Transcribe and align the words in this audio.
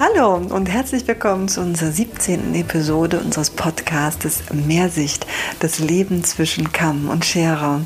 Hallo 0.00 0.36
und 0.36 0.66
herzlich 0.66 1.08
willkommen 1.08 1.48
zu 1.48 1.60
unserer 1.60 1.90
17. 1.90 2.54
Episode 2.54 3.18
unseres 3.18 3.50
Podcastes 3.50 4.44
Mehrsicht, 4.52 5.26
das 5.58 5.80
Leben 5.80 6.22
zwischen 6.22 6.70
Kamm 6.70 7.08
und 7.08 7.24
Schere. 7.24 7.80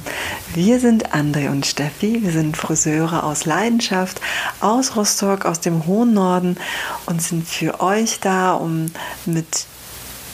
Wir 0.53 0.79
sind 0.79 1.15
André 1.15 1.51
und 1.51 1.65
Steffi, 1.65 2.23
wir 2.23 2.31
sind 2.31 2.55
Friseure 2.59 3.25
aus 3.25 3.47
Leidenschaft, 3.47 4.21
aus 4.61 4.95
Rostock, 4.95 5.47
aus 5.47 5.61
dem 5.61 5.87
hohen 5.87 6.13
Norden 6.13 6.59
und 7.07 7.23
sind 7.23 7.49
für 7.49 7.81
euch 7.81 8.21
da, 8.21 8.53
um 8.53 8.91
mit 9.25 9.65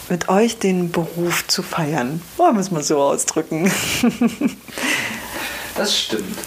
mit 0.08 0.28
euch 0.28 0.58
den 0.58 0.90
Beruf 0.90 1.46
zu 1.46 1.62
feiern. 1.62 2.20
Wollen 2.38 2.56
wir 2.56 2.60
es 2.60 2.72
mal 2.72 2.82
so 2.82 2.98
ausdrücken. 2.98 3.70
das 5.76 5.96
stimmt. 5.96 6.38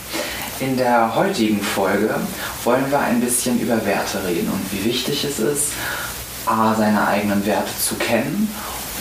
In 0.61 0.77
der 0.77 1.15
heutigen 1.15 1.59
Folge 1.59 2.13
wollen 2.63 2.85
wir 2.91 2.99
ein 2.99 3.19
bisschen 3.19 3.59
über 3.59 3.83
Werte 3.83 4.23
reden 4.27 4.47
und 4.47 4.61
wie 4.71 4.85
wichtig 4.85 5.25
es 5.25 5.39
ist, 5.39 5.71
A, 6.45 6.75
seine 6.75 7.07
eigenen 7.07 7.43
Werte 7.47 7.71
zu 7.79 7.95
kennen, 7.95 8.47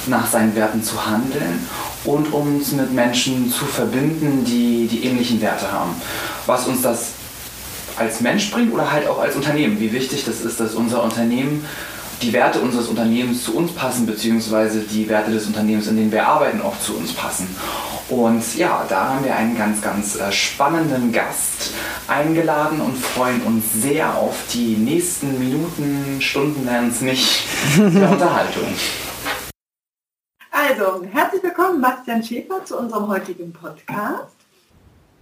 nach 0.06 0.27
seinen 0.27 0.54
Werten 0.56 0.82
zu 0.82 1.04
handeln 1.04 1.68
und 2.04 2.32
uns 2.32 2.73
mit 2.73 2.95
Menschen 2.95 3.51
zu 3.51 3.66
verbinden, 3.66 4.42
die 4.46 4.88
die 4.91 5.04
ähnlichen 5.04 5.42
Werte 5.42 5.70
haben. 5.70 5.95
Was 6.46 6.66
uns 6.66 6.80
das 6.80 7.09
als 7.98 8.23
Mensch 8.23 8.51
bringt 8.51 8.73
oder 8.73 8.90
halt 8.90 9.06
auch 9.06 9.20
als 9.20 9.37
Unternehmen. 9.37 9.79
Wie 9.80 9.92
wichtig 9.92 10.24
das 10.24 10.40
ist, 10.40 10.60
dass 10.60 10.74
unser 10.74 11.04
Unternehmen 11.04 11.66
die 12.23 12.32
Werte 12.32 12.60
unseres 12.60 12.88
Unternehmens 12.88 13.45
zu 13.45 13.54
uns 13.54 13.73
passen, 13.73 14.06
beziehungsweise 14.06 14.80
die 14.80 15.09
Werte 15.10 15.30
des 15.30 15.46
Unternehmens, 15.46 15.87
in 15.88 15.96
denen 15.96 16.12
wir 16.12 16.27
arbeiten, 16.27 16.62
auch 16.62 16.79
zu 16.80 16.96
uns 16.96 17.12
passen. 17.12 17.54
Und 18.10 18.56
ja, 18.56 18.84
da 18.88 19.10
haben 19.10 19.24
wir 19.24 19.36
einen 19.36 19.56
ganz, 19.56 19.80
ganz 19.80 20.16
äh, 20.16 20.32
spannenden 20.32 21.12
Gast 21.12 21.72
eingeladen 22.08 22.80
und 22.80 22.96
freuen 22.96 23.40
uns 23.42 23.72
sehr 23.72 24.16
auf 24.16 24.36
die 24.52 24.76
nächsten 24.76 25.38
Minuten, 25.38 26.20
Stunden 26.20 26.66
werden 26.66 26.88
es 26.88 27.00
nicht, 27.02 27.44
der 27.76 28.10
Unterhaltung. 28.10 28.66
Also, 30.50 31.04
herzlich 31.12 31.40
willkommen, 31.44 31.80
Bastian 31.80 32.24
Schäfer, 32.24 32.64
zu 32.64 32.78
unserem 32.78 33.06
heutigen 33.06 33.52
Podcast. 33.52 34.34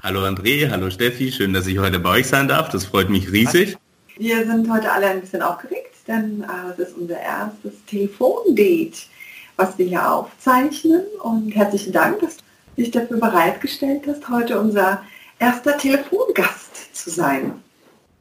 Hallo 0.02 0.24
André, 0.24 0.70
hallo 0.70 0.88
Steffi, 0.88 1.30
schön, 1.30 1.52
dass 1.52 1.66
ich 1.66 1.78
heute 1.78 1.98
bei 1.98 2.20
euch 2.20 2.26
sein 2.26 2.48
darf. 2.48 2.70
Das 2.70 2.86
freut 2.86 3.10
mich 3.10 3.30
riesig. 3.30 3.76
Wir 4.16 4.46
sind 4.46 4.72
heute 4.72 4.90
alle 4.90 5.08
ein 5.08 5.20
bisschen 5.20 5.42
aufgeregt, 5.42 5.94
denn 6.06 6.42
äh, 6.42 6.72
es 6.72 6.88
ist 6.88 6.96
unser 6.96 7.20
erstes 7.20 7.84
Telefondate, 7.86 8.92
was 9.56 9.76
wir 9.76 9.86
hier 9.86 10.10
aufzeichnen. 10.10 11.02
Und 11.22 11.50
herzlichen 11.50 11.92
Dank, 11.92 12.20
dass 12.20 12.38
du 12.38 12.47
dich 12.78 12.90
dafür 12.90 13.18
bereitgestellt 13.18 14.02
hast, 14.06 14.28
heute 14.28 14.58
unser 14.58 15.02
erster 15.38 15.76
Telefongast 15.76 16.94
zu 16.94 17.10
sein. 17.10 17.52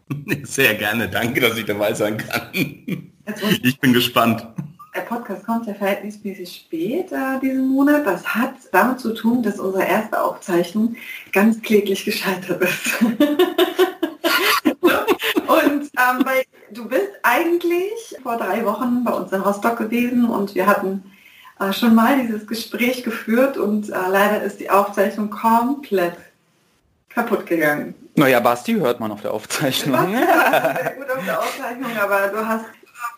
Sehr 0.44 0.76
gerne, 0.76 1.08
danke, 1.08 1.40
dass 1.42 1.58
ich 1.58 1.66
dabei 1.66 1.94
sein 1.94 2.18
kann. 2.18 2.50
Ich 2.54 3.80
bin 3.80 3.94
gespannt. 3.94 4.48
Der 4.96 5.02
Podcast 5.02 5.46
kommt 5.46 5.68
ja 5.68 5.76
verhältnismäßig 5.76 6.66
spät 6.66 7.12
äh, 7.12 7.40
diesen 7.42 7.68
Monat. 7.68 8.08
Das 8.08 8.26
hat 8.34 8.56
damit 8.72 9.00
zu 9.00 9.14
tun, 9.14 9.44
dass 9.44 9.60
unsere 9.60 9.84
erste 9.84 10.20
Aufzeichnung 10.20 10.96
ganz 11.32 11.62
kläglich 11.62 12.04
gescheitert 12.04 12.62
ist. 12.64 13.02
und 13.02 13.20
ähm, 15.52 16.26
weil 16.26 16.44
du 16.72 16.88
bist 16.88 17.12
eigentlich 17.22 18.16
vor 18.24 18.38
drei 18.38 18.66
Wochen 18.66 19.04
bei 19.04 19.12
uns 19.12 19.32
in 19.32 19.42
Rostock 19.42 19.78
gewesen 19.78 20.26
und 20.26 20.56
wir 20.56 20.66
hatten 20.66 21.04
äh, 21.60 21.74
schon 21.74 21.96
mal 21.96 22.22
dieses 22.22 22.48
Gespräch 22.48 23.04
geführt 23.04 23.58
und 23.58 23.90
äh, 23.90 23.94
leider 24.10 24.44
ist 24.44 24.60
die 24.60 24.70
Aufzeichnung 24.70 25.30
komplett 25.30 26.16
kaputt 27.10 27.46
gegangen. 27.46 27.96
Naja, 28.16 28.40
Basti 28.40 28.74
hört 28.74 29.00
man 29.00 29.12
auf 29.12 29.22
der 29.22 29.34
Aufzeichnung. 29.34 29.94
Ja, 30.12 30.92
gut 30.98 31.10
auf 31.10 31.26
der 31.26 31.40
Aufzeichnung, 31.40 31.92
aber 32.00 32.28
du 32.28 32.48
hast 32.48 32.66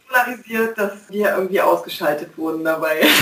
polarisiert, 0.09 0.77
dass 0.77 0.93
wir 1.09 1.35
irgendwie 1.35 1.61
ausgeschaltet 1.61 2.37
wurden 2.37 2.63
dabei. 2.63 3.01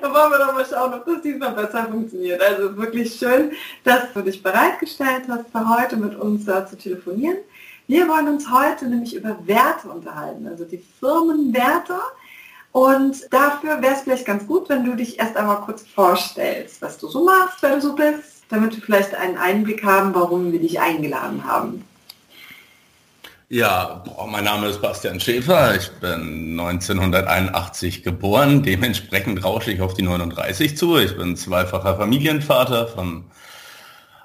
da 0.00 0.12
wollen 0.12 0.30
wir 0.30 0.38
doch 0.38 0.52
mal 0.52 0.66
schauen, 0.66 0.94
ob 0.94 1.06
das 1.06 1.22
diesmal 1.22 1.52
besser 1.52 1.86
funktioniert. 1.86 2.42
Also 2.42 2.76
wirklich 2.76 3.14
schön, 3.14 3.52
dass 3.84 4.12
du 4.12 4.22
dich 4.22 4.42
bereitgestellt 4.42 5.22
hast, 5.28 5.50
für 5.50 5.68
heute 5.76 5.96
mit 5.96 6.16
uns 6.16 6.48
uh, 6.48 6.66
zu 6.66 6.76
telefonieren. 6.76 7.38
Wir 7.86 8.08
wollen 8.08 8.28
uns 8.28 8.50
heute 8.50 8.86
nämlich 8.86 9.14
über 9.14 9.38
Werte 9.46 9.88
unterhalten, 9.88 10.48
also 10.48 10.64
die 10.64 10.82
Firmenwerte. 10.98 11.94
Und 12.76 13.32
dafür 13.32 13.80
wäre 13.80 13.94
es 13.94 14.02
vielleicht 14.02 14.26
ganz 14.26 14.46
gut, 14.46 14.68
wenn 14.68 14.84
du 14.84 14.94
dich 14.96 15.18
erst 15.18 15.34
einmal 15.34 15.62
kurz 15.62 15.82
vorstellst, 15.94 16.82
was 16.82 16.98
du 16.98 17.08
so 17.08 17.24
machst, 17.24 17.62
wer 17.62 17.76
du 17.76 17.80
so 17.80 17.94
bist, 17.94 18.44
damit 18.50 18.76
wir 18.76 18.82
vielleicht 18.82 19.14
einen 19.14 19.38
Einblick 19.38 19.82
haben, 19.82 20.14
warum 20.14 20.52
wir 20.52 20.60
dich 20.60 20.78
eingeladen 20.78 21.46
haben. 21.46 21.86
Ja, 23.48 24.04
mein 24.28 24.44
Name 24.44 24.66
ist 24.66 24.82
Bastian 24.82 25.18
Schäfer. 25.18 25.74
Ich 25.74 25.90
bin 26.02 26.60
1981 26.60 28.02
geboren. 28.02 28.62
Dementsprechend 28.62 29.42
rausche 29.42 29.72
ich 29.72 29.80
auf 29.80 29.94
die 29.94 30.02
39 30.02 30.76
zu. 30.76 30.98
Ich 30.98 31.16
bin 31.16 31.34
zweifacher 31.34 31.96
Familienvater 31.96 32.88
von 32.88 33.24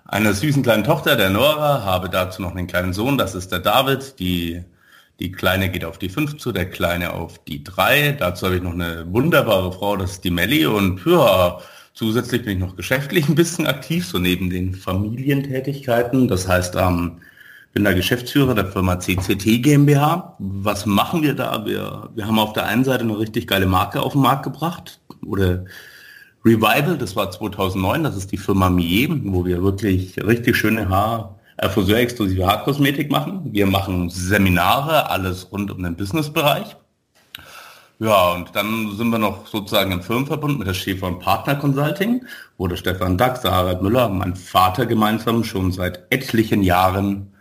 einer 0.04 0.34
süßen 0.34 0.62
kleinen 0.62 0.84
Tochter, 0.84 1.16
der 1.16 1.30
Nora, 1.30 1.86
habe 1.86 2.10
dazu 2.10 2.42
noch 2.42 2.54
einen 2.54 2.68
kleinen 2.68 2.92
Sohn, 2.92 3.18
das 3.18 3.34
ist 3.34 3.54
der 3.54 3.60
David. 3.60 4.20
Die, 4.20 4.66
die 5.22 5.32
Kleine 5.32 5.70
geht 5.70 5.86
auf 5.86 6.00
die 6.00 6.10
5 6.10 6.38
zu, 6.38 6.52
der 6.52 6.70
Kleine 6.70 7.14
auf 7.14 7.44
die 7.46 7.64
3. 7.64 8.14
Dazu 8.14 8.48
habe 8.48 8.58
ich 8.58 8.64
noch 8.64 8.74
eine 8.74 9.06
wunderbare 9.12 9.72
Frau, 9.72 9.96
das 9.96 10.14
ist 10.14 10.24
die 10.24 10.32
Melli. 10.32 10.66
Und 10.66 11.06
ja, 11.06 11.60
zusätzlich 11.94 12.44
bin 12.44 12.54
ich 12.54 12.60
noch 12.60 12.76
geschäftlich 12.76 13.30
ein 13.30 13.36
bisschen 13.36 13.68
aktiv, 13.68 14.06
so 14.06 14.18
neben 14.18 14.50
den 14.50 14.74
Familientätigkeiten. 14.74 16.28
Das 16.28 16.48
heißt, 16.48 16.76
ähm, 16.76 17.22
bin 17.74 17.84
der 17.84 17.94
Geschäftsführer 17.94 18.56
der 18.56 18.66
Firma 18.66 19.00
CCT 19.00 19.62
GmbH. 19.62 20.36
Was 20.40 20.88
machen 20.88 21.22
wir 21.22 21.36
da? 21.36 21.66
Wir, 21.66 22.10
wir 22.16 22.26
haben 22.26 22.40
auf 22.40 22.54
der 22.54 22.66
einen 22.66 22.84
Seite 22.84 23.04
eine 23.04 23.18
richtig 23.18 23.48
geile 23.48 23.68
Marke 23.68 24.02
auf 24.02 24.14
den 24.14 24.22
Markt 24.22 24.44
gebracht 24.44 25.00
oder 25.26 25.66
Revival, 26.44 26.98
das 26.98 27.16
war 27.16 27.30
2009, 27.30 28.04
das 28.04 28.18
ist 28.18 28.32
die 28.32 28.38
Firma 28.38 28.72
Mier, 28.72 29.10
wo 29.26 29.46
wir 29.46 29.62
wirklich 29.62 30.18
richtig 30.18 30.58
schöne 30.58 30.90
Haar, 30.90 31.40
äh, 31.58 31.70
Friseur-exklusive 31.70 32.46
Haarkosmetik 32.46 33.12
machen. 33.12 33.42
Wir 33.52 33.66
machen 33.66 34.10
Seminare, 34.10 35.10
alles 35.10 35.52
rund 35.52 35.72
um 35.72 35.84
den 35.84 35.96
Businessbereich. 35.96 36.76
Ja, 38.00 38.32
und 38.32 38.56
dann 38.56 38.96
sind 38.98 39.12
wir 39.12 39.20
noch 39.20 39.46
sozusagen 39.46 39.92
im 39.92 40.02
Firmenverbund 40.02 40.58
mit 40.58 40.68
der 40.68 40.74
Schäfer 40.74 41.06
und 41.06 41.20
Partner 41.20 41.56
Consulting, 41.56 42.26
wo 42.58 42.68
der 42.68 42.76
Stefan 42.76 43.16
Dax, 43.16 43.42
der 43.42 43.52
Harald 43.52 43.84
Müller, 43.84 44.10
mein 44.10 44.36
Vater 44.36 44.88
gemeinsam 44.88 45.44
schon 45.44 45.72
seit 45.72 46.02
etlichen 46.10 46.64
Jahren, 46.64 47.32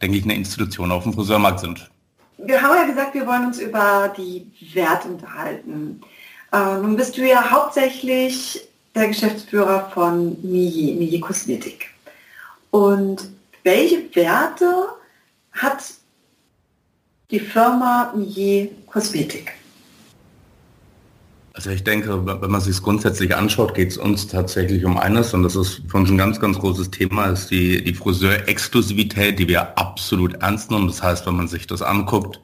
denke 0.00 0.16
ich, 0.16 0.24
eine 0.24 0.34
Institution 0.34 0.92
auf 0.92 1.02
dem 1.02 1.12
Friseurmarkt 1.12 1.60
sind. 1.60 1.90
Wir 2.38 2.62
haben 2.62 2.74
ja 2.74 2.86
gesagt, 2.86 3.12
wir 3.12 3.26
wollen 3.26 3.48
uns 3.48 3.58
über 3.58 4.10
die 4.16 4.50
Werte 4.72 5.08
unterhalten. 5.08 6.00
Äh, 6.52 6.78
nun 6.80 6.96
bist 6.96 7.18
du 7.18 7.28
ja 7.28 7.50
hauptsächlich 7.50 8.66
der 8.94 9.08
Geschäftsführer 9.08 9.90
von 9.92 10.38
Miye, 10.42 10.94
Miye 10.94 11.20
Kosmetik. 11.20 11.90
Und 12.70 13.28
welche 13.68 13.98
Werte 14.14 14.88
hat 15.52 15.82
die 17.30 17.38
Firma 17.38 18.14
Miye 18.16 18.70
Kosmetik? 18.86 19.52
Also 21.52 21.70
ich 21.70 21.84
denke, 21.84 22.24
wenn 22.24 22.50
man 22.50 22.60
sich 22.62 22.76
es 22.76 22.82
grundsätzlich 22.82 23.36
anschaut, 23.36 23.74
geht 23.74 23.90
es 23.90 23.98
uns 23.98 24.26
tatsächlich 24.26 24.86
um 24.86 24.96
eines 24.96 25.34
und 25.34 25.42
das 25.42 25.54
ist 25.54 25.82
für 25.86 25.98
uns 25.98 26.08
ein 26.08 26.16
ganz, 26.16 26.40
ganz 26.40 26.58
großes 26.58 26.92
Thema, 26.92 27.26
ist 27.26 27.50
die, 27.50 27.84
die 27.84 27.92
Friseur-Exklusivität, 27.92 29.38
die 29.38 29.48
wir 29.48 29.76
absolut 29.76 30.34
ernst 30.34 30.70
nehmen. 30.70 30.86
Das 30.86 31.02
heißt, 31.02 31.26
wenn 31.26 31.36
man 31.36 31.48
sich 31.48 31.66
das 31.66 31.82
anguckt, 31.82 32.40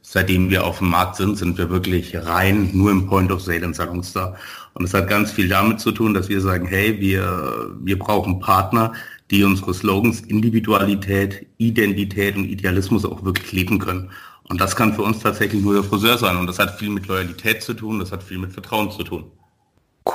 seitdem 0.00 0.48
wir 0.48 0.64
auf 0.64 0.78
dem 0.78 0.88
Markt 0.88 1.16
sind, 1.16 1.36
sind 1.36 1.58
wir 1.58 1.68
wirklich 1.68 2.16
rein 2.16 2.70
nur 2.72 2.90
im 2.90 3.06
Point 3.06 3.32
of 3.32 3.42
Sale 3.42 3.64
in 3.64 3.74
Salons 3.74 4.14
da. 4.14 4.36
Und 4.74 4.84
es 4.84 4.94
hat 4.94 5.08
ganz 5.08 5.32
viel 5.32 5.48
damit 5.48 5.80
zu 5.80 5.92
tun, 5.92 6.14
dass 6.14 6.28
wir 6.28 6.40
sagen, 6.40 6.66
hey, 6.66 7.00
wir, 7.00 7.70
wir 7.80 7.98
brauchen 7.98 8.38
Partner, 8.38 8.92
die 9.30 9.44
unsere 9.44 9.74
Slogans 9.74 10.20
Individualität, 10.20 11.46
Identität 11.58 12.36
und 12.36 12.44
Idealismus 12.44 13.04
auch 13.04 13.24
wirklich 13.24 13.52
leben 13.52 13.78
können. 13.78 14.10
Und 14.48 14.60
das 14.60 14.76
kann 14.76 14.94
für 14.94 15.02
uns 15.02 15.20
tatsächlich 15.20 15.62
nur 15.62 15.74
der 15.74 15.84
Friseur 15.84 16.18
sein. 16.18 16.36
Und 16.36 16.46
das 16.46 16.58
hat 16.58 16.78
viel 16.78 16.90
mit 16.90 17.06
Loyalität 17.06 17.62
zu 17.62 17.74
tun, 17.74 17.98
das 17.98 18.12
hat 18.12 18.22
viel 18.22 18.38
mit 18.38 18.52
Vertrauen 18.52 18.90
zu 18.90 19.02
tun. 19.02 19.30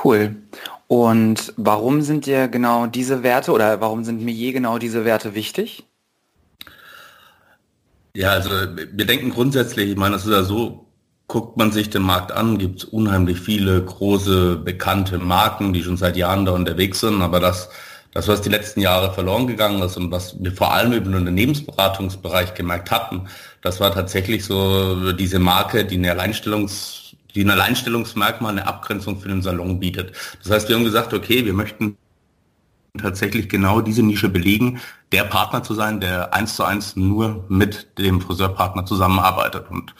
Cool. 0.04 0.36
Und 0.86 1.52
warum 1.56 2.02
sind 2.02 2.26
dir 2.26 2.48
genau 2.48 2.86
diese 2.86 3.22
Werte 3.22 3.52
oder 3.52 3.80
warum 3.80 4.04
sind 4.04 4.22
mir 4.22 4.32
je 4.32 4.52
genau 4.52 4.78
diese 4.78 5.04
Werte 5.04 5.34
wichtig? 5.34 5.84
Ja, 8.14 8.30
also 8.30 8.50
wir 8.50 9.06
denken 9.06 9.30
grundsätzlich, 9.30 9.90
ich 9.90 9.96
meine, 9.96 10.16
es 10.16 10.24
ist 10.24 10.32
ja 10.32 10.42
so, 10.42 10.86
guckt 11.28 11.56
man 11.56 11.70
sich 11.70 11.90
den 11.90 12.02
Markt 12.02 12.32
an, 12.32 12.58
gibt 12.58 12.82
es 12.82 12.84
unheimlich 12.84 13.38
viele 13.38 13.84
große, 13.84 14.56
bekannte 14.56 15.18
Marken, 15.18 15.72
die 15.72 15.82
schon 15.84 15.96
seit 15.96 16.16
Jahren 16.16 16.44
da 16.44 16.52
unterwegs 16.52 17.00
sind, 17.00 17.22
aber 17.22 17.38
das, 17.38 17.68
das, 18.12 18.26
was 18.26 18.42
die 18.42 18.48
letzten 18.48 18.80
Jahre 18.80 19.12
verloren 19.12 19.46
gegangen 19.46 19.82
ist 19.82 19.96
und 19.96 20.10
was 20.10 20.36
wir 20.42 20.52
vor 20.52 20.72
allem 20.72 20.92
über 20.92 21.06
den 21.06 21.14
Unternehmensberatungsbereich 21.14 22.54
gemerkt 22.54 22.90
hatten, 22.90 23.28
das 23.62 23.80
war 23.80 23.92
tatsächlich 23.92 24.44
so 24.44 25.12
diese 25.12 25.38
Marke, 25.38 25.84
die 25.84 25.96
eine 25.96 26.10
Alleinstellungs, 26.10 27.14
die 27.34 27.44
ein 27.44 27.50
Alleinstellungsmerkmal, 27.50 28.52
eine 28.52 28.66
Abgrenzung 28.66 29.20
für 29.20 29.28
den 29.28 29.42
Salon 29.42 29.78
bietet. 29.78 30.12
Das 30.42 30.50
heißt, 30.50 30.68
wir 30.68 30.76
haben 30.76 30.84
gesagt, 30.84 31.14
okay, 31.14 31.44
wir 31.44 31.52
möchten 31.52 31.96
tatsächlich 32.98 33.48
genau 33.48 33.80
diese 33.80 34.02
Nische 34.02 34.28
belegen, 34.28 34.80
der 35.12 35.22
Partner 35.24 35.62
zu 35.62 35.74
sein, 35.74 36.00
der 36.00 36.34
eins 36.34 36.56
zu 36.56 36.64
eins 36.64 36.96
nur 36.96 37.44
mit 37.48 37.86
dem 37.98 38.20
Friseurpartner 38.20 38.84
zusammenarbeitet. 38.84 39.70
Und 39.70 39.94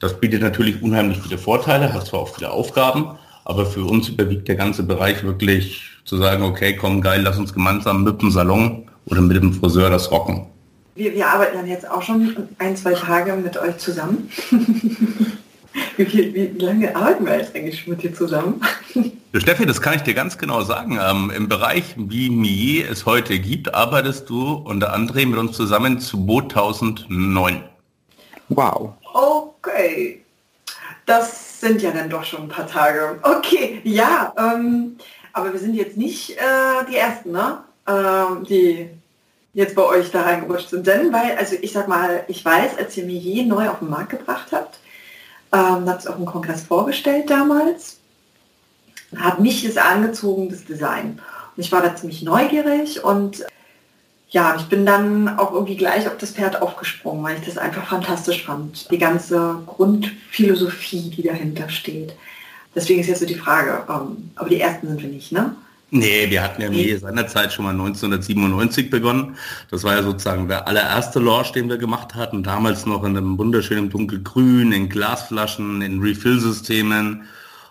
das 0.00 0.20
bietet 0.20 0.42
natürlich 0.42 0.82
unheimlich 0.82 1.18
viele 1.22 1.38
Vorteile, 1.38 1.94
hat 1.94 2.06
zwar 2.06 2.20
auch 2.20 2.34
viele 2.34 2.50
Aufgaben, 2.50 3.16
aber 3.46 3.64
für 3.64 3.84
uns 3.84 4.10
überwiegt 4.10 4.48
der 4.48 4.56
ganze 4.56 4.82
Bereich 4.82 5.22
wirklich 5.24 5.93
zu 6.04 6.18
sagen, 6.18 6.42
okay, 6.42 6.76
komm 6.76 7.00
geil, 7.00 7.22
lass 7.22 7.38
uns 7.38 7.52
gemeinsam 7.52 8.04
mit 8.04 8.20
dem 8.20 8.30
Salon 8.30 8.88
oder 9.06 9.20
mit 9.20 9.36
dem 9.36 9.52
Friseur 9.52 9.90
das 9.90 10.10
rocken. 10.10 10.46
Wir, 10.94 11.12
wir 11.12 11.26
arbeiten 11.26 11.56
dann 11.56 11.66
jetzt 11.66 11.90
auch 11.90 12.02
schon 12.02 12.48
ein, 12.58 12.76
zwei 12.76 12.92
Tage 12.92 13.34
mit 13.34 13.56
euch 13.56 13.78
zusammen. 13.78 14.30
wie, 15.96 16.04
viel, 16.04 16.34
wie 16.34 16.58
lange 16.58 16.94
arbeiten 16.94 17.26
wir 17.26 17.38
jetzt 17.38 17.54
eigentlich 17.54 17.86
mit 17.86 18.02
dir 18.02 18.14
zusammen? 18.14 18.60
Steffi, 19.36 19.66
das 19.66 19.80
kann 19.82 19.94
ich 19.94 20.02
dir 20.02 20.14
ganz 20.14 20.38
genau 20.38 20.62
sagen. 20.62 21.00
Ähm, 21.02 21.32
Im 21.34 21.48
Bereich, 21.48 21.94
wie 21.96 22.30
Mier 22.30 22.88
es 22.88 23.04
heute 23.04 23.40
gibt, 23.40 23.74
arbeitest 23.74 24.30
du 24.30 24.52
unter 24.52 24.94
André 24.94 25.26
mit 25.26 25.38
uns 25.38 25.56
zusammen 25.56 25.98
zu 25.98 26.24
2009. 26.24 27.64
Wow. 28.48 28.92
Okay. 29.12 30.22
Das 31.06 31.60
sind 31.60 31.82
ja 31.82 31.90
dann 31.90 32.08
doch 32.08 32.24
schon 32.24 32.42
ein 32.42 32.48
paar 32.48 32.68
Tage. 32.68 33.18
Okay, 33.22 33.80
ja, 33.82 34.32
ähm, 34.38 34.96
aber 35.34 35.52
wir 35.52 35.60
sind 35.60 35.74
jetzt 35.74 35.96
nicht 35.96 36.30
äh, 36.30 36.84
die 36.88 36.96
Ersten, 36.96 37.32
ne? 37.32 37.58
Ähm, 37.86 38.44
die 38.48 38.88
jetzt 39.52 39.74
bei 39.74 39.82
euch 39.82 40.10
da 40.10 40.22
reingerutscht 40.22 40.70
sind. 40.70 40.86
Denn, 40.86 41.12
weil, 41.12 41.36
also 41.36 41.56
ich 41.60 41.72
sag 41.72 41.86
mal, 41.86 42.24
ich 42.28 42.44
weiß, 42.44 42.78
als 42.78 42.96
ihr 42.96 43.04
mir 43.04 43.18
je 43.18 43.44
neu 43.44 43.68
auf 43.68 43.80
den 43.80 43.90
Markt 43.90 44.10
gebracht 44.10 44.48
habt, 44.52 44.78
ähm, 45.52 45.88
habt 45.88 46.00
es 46.00 46.06
auch 46.06 46.18
im 46.18 46.24
Kongress 46.24 46.62
vorgestellt 46.62 47.28
damals, 47.28 47.98
hat 49.16 49.40
mich 49.40 49.64
es 49.64 49.76
angezogen, 49.76 50.48
das 50.48 50.64
Design. 50.64 51.20
Und 51.56 51.62
ich 51.62 51.70
war 51.70 51.82
da 51.82 51.94
ziemlich 51.94 52.22
neugierig 52.22 53.04
und 53.04 53.44
ja, 54.30 54.56
ich 54.56 54.64
bin 54.64 54.84
dann 54.86 55.38
auch 55.38 55.52
irgendwie 55.52 55.76
gleich 55.76 56.08
auf 56.08 56.16
das 56.18 56.32
Pferd 56.32 56.60
aufgesprungen, 56.60 57.22
weil 57.22 57.38
ich 57.38 57.46
das 57.46 57.58
einfach 57.58 57.86
fantastisch 57.86 58.44
fand. 58.44 58.90
Die 58.90 58.98
ganze 58.98 59.56
Grundphilosophie, 59.66 61.10
die 61.10 61.22
dahinter 61.22 61.68
steht. 61.68 62.14
Deswegen 62.74 63.00
ist 63.00 63.06
jetzt 63.06 63.20
so 63.20 63.26
die 63.26 63.34
Frage, 63.34 63.84
ähm, 63.88 64.30
aber 64.34 64.48
die 64.48 64.60
ersten 64.60 64.88
sind 64.88 65.02
wir 65.02 65.08
nicht, 65.08 65.32
ne? 65.32 65.54
Nee, 65.90 66.28
wir 66.28 66.42
hatten 66.42 66.60
ja 66.60 66.68
nee. 66.68 66.96
seinerzeit 66.96 67.52
schon 67.52 67.66
mal 67.66 67.70
1997 67.70 68.90
begonnen. 68.90 69.36
Das 69.70 69.84
war 69.84 69.94
ja 69.94 70.02
sozusagen 70.02 70.48
der 70.48 70.66
allererste 70.66 71.20
Launch, 71.20 71.52
den 71.52 71.68
wir 71.68 71.76
gemacht 71.76 72.16
hatten. 72.16 72.42
Damals 72.42 72.84
noch 72.84 73.04
in 73.04 73.16
einem 73.16 73.38
wunderschönen 73.38 73.90
dunkelgrün, 73.90 74.72
in 74.72 74.88
Glasflaschen, 74.88 75.82
in 75.82 76.00
Refill-Systemen. 76.00 77.22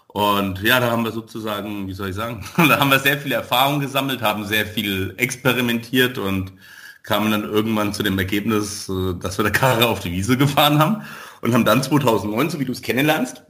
Und 0.07 0.61
ja, 0.61 0.79
da 0.79 0.91
haben 0.91 1.03
wir 1.03 1.11
sozusagen, 1.11 1.87
wie 1.87 1.93
soll 1.93 2.09
ich 2.09 2.15
sagen, 2.15 2.45
da 2.57 2.79
haben 2.79 2.91
wir 2.91 2.99
sehr 2.99 3.17
viel 3.17 3.33
Erfahrung 3.33 3.81
gesammelt, 3.81 4.21
haben 4.21 4.45
sehr 4.45 4.65
viel 4.65 5.13
experimentiert 5.17 6.17
und 6.17 6.53
kamen 7.01 7.31
dann 7.31 7.43
irgendwann 7.43 7.93
zu 7.93 8.03
dem 8.03 8.17
Ergebnis, 8.17 8.87
äh, 8.87 9.15
dass 9.19 9.37
wir 9.37 9.43
der 9.43 9.51
Karre 9.51 9.87
auf 9.87 9.99
die 9.99 10.11
Wiese 10.11 10.37
gefahren 10.37 10.79
haben 10.79 11.01
und 11.41 11.53
haben 11.53 11.65
dann 11.65 11.83
2009, 11.83 12.51
so 12.51 12.59
wie 12.59 12.65
du 12.65 12.71
es 12.71 12.81
kennenlernst, 12.81 13.43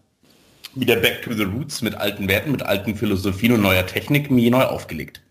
wieder 0.75 0.96
back 0.98 1.22
to 1.22 1.34
the 1.34 1.44
roots 1.44 1.81
mit 1.81 1.96
alten 1.96 2.28
Werten, 2.28 2.52
mit 2.52 2.64
alten 2.64 2.96
Philosophien 2.96 3.54
und 3.54 3.62
neuer 3.62 3.86
Technik 3.86 4.31
mir 4.31 4.52
neu 4.52 4.64
aufgelegt. 4.64 5.22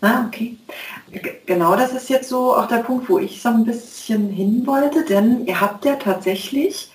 Ah, 0.00 0.26
okay. 0.26 0.56
Genau 1.46 1.76
das 1.76 1.92
ist 1.92 2.10
jetzt 2.10 2.28
so 2.28 2.54
auch 2.54 2.68
der 2.68 2.78
Punkt, 2.78 3.08
wo 3.08 3.18
ich 3.18 3.40
so 3.40 3.48
ein 3.48 3.64
bisschen 3.64 4.28
hin 4.28 4.66
wollte, 4.66 5.04
denn 5.04 5.46
ihr 5.46 5.60
habt 5.60 5.84
ja 5.84 5.96
tatsächlich 5.96 6.90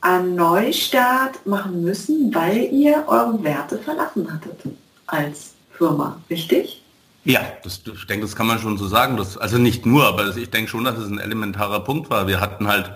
einen 0.00 0.36
Neustart 0.36 1.44
machen 1.46 1.82
müssen, 1.82 2.34
weil 2.34 2.72
ihr 2.72 3.04
eure 3.08 3.42
Werte 3.42 3.78
verlassen 3.78 4.32
hattet 4.32 4.60
als 5.06 5.54
Firma, 5.76 6.20
richtig? 6.30 6.82
Ja, 7.24 7.40
das, 7.64 7.82
ich 7.84 8.06
denke, 8.06 8.24
das 8.24 8.36
kann 8.36 8.46
man 8.46 8.60
schon 8.60 8.78
so 8.78 8.86
sagen. 8.86 9.16
Das, 9.16 9.36
also 9.36 9.58
nicht 9.58 9.84
nur, 9.84 10.06
aber 10.06 10.36
ich 10.36 10.48
denke 10.48 10.70
schon, 10.70 10.84
dass 10.84 10.96
es 10.96 11.10
ein 11.10 11.18
elementarer 11.18 11.80
Punkt 11.80 12.08
war. 12.08 12.28
Wir 12.28 12.40
hatten 12.40 12.68
halt 12.68 12.92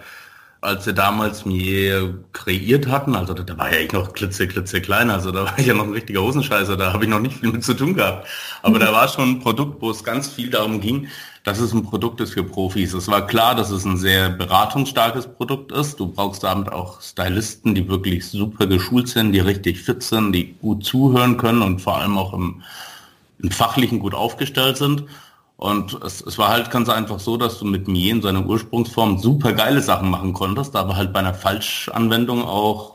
als 0.63 0.85
wir 0.85 0.93
damals 0.93 1.47
mir 1.47 2.23
kreiert 2.33 2.87
hatten, 2.87 3.17
also 3.17 3.33
da 3.33 3.57
war 3.57 3.73
ja 3.73 3.81
ich 3.81 3.93
noch 3.93 4.13
klitze, 4.13 4.47
klitze 4.47 4.83
klein, 4.83 5.09
also 5.09 5.33
da 5.33 5.45
war 5.45 5.59
ich 5.59 5.67
ja 5.67 5.75
noch 5.75 5.85
ein 5.85 5.93
richtiger 5.93 6.21
Hosenscheißer, 6.21 6.77
da 6.77 6.93
habe 6.93 7.05
ich 7.05 7.11
noch 7.11 7.21
nicht 7.21 7.39
viel 7.39 7.51
mit 7.51 7.65
zu 7.65 7.75
tun 7.75 7.95
gehabt. 7.95 8.27
Aber 8.63 8.77
mhm. 8.77 8.81
da 8.81 8.93
war 8.93 9.09
schon 9.09 9.31
ein 9.31 9.41
Produkt, 9.41 9.81
wo 9.81 9.91
es 9.91 10.05
ganz 10.05 10.29
viel 10.29 10.51
darum 10.51 10.81
ging, 10.81 11.09
dass 11.45 11.61
es 11.61 11.73
ein 11.73 11.85
Produkt 11.85 12.21
ist 12.21 12.35
für 12.35 12.45
Profis. 12.45 12.93
Es 12.93 13.09
war 13.09 13.27
klar, 13.27 13.55
dass 13.55 13.71
es 13.71 13.87
ein 13.87 13.97
sehr 13.97 14.29
beratungsstarkes 14.29 15.29
Produkt 15.29 15.73
ist. 15.73 15.99
Du 15.99 16.09
brauchst 16.09 16.45
damit 16.45 16.71
auch 16.71 17.01
Stylisten, 17.01 17.75
die 17.75 17.89
wirklich 17.89 18.27
super 18.27 18.67
geschult 18.67 19.09
sind, 19.09 19.33
die 19.33 19.41
richtig 19.41 19.81
fit 19.81 20.03
sind, 20.03 20.33
die 20.33 20.53
gut 20.61 20.85
zuhören 20.85 21.39
können 21.39 21.63
und 21.63 21.81
vor 21.81 21.97
allem 21.97 22.19
auch 22.19 22.35
im, 22.35 22.63
im 23.43 23.51
Fachlichen 23.51 24.01
gut 24.01 24.15
aufgestellt 24.15 24.77
sind. 24.77 25.05
Und 25.61 26.03
es, 26.03 26.23
es 26.23 26.39
war 26.39 26.49
halt 26.49 26.71
ganz 26.71 26.89
einfach 26.89 27.21
so, 27.21 27.37
dass 27.37 27.59
du 27.59 27.67
mit 27.67 27.87
mir 27.87 28.13
in 28.13 28.23
seiner 28.23 28.47
Ursprungsform 28.47 29.19
super 29.19 29.53
geile 29.53 29.83
Sachen 29.83 30.09
machen 30.09 30.33
konntest, 30.33 30.75
aber 30.75 30.97
halt 30.97 31.13
bei 31.13 31.19
einer 31.19 31.35
Falschanwendung 31.35 32.43
auch, 32.43 32.95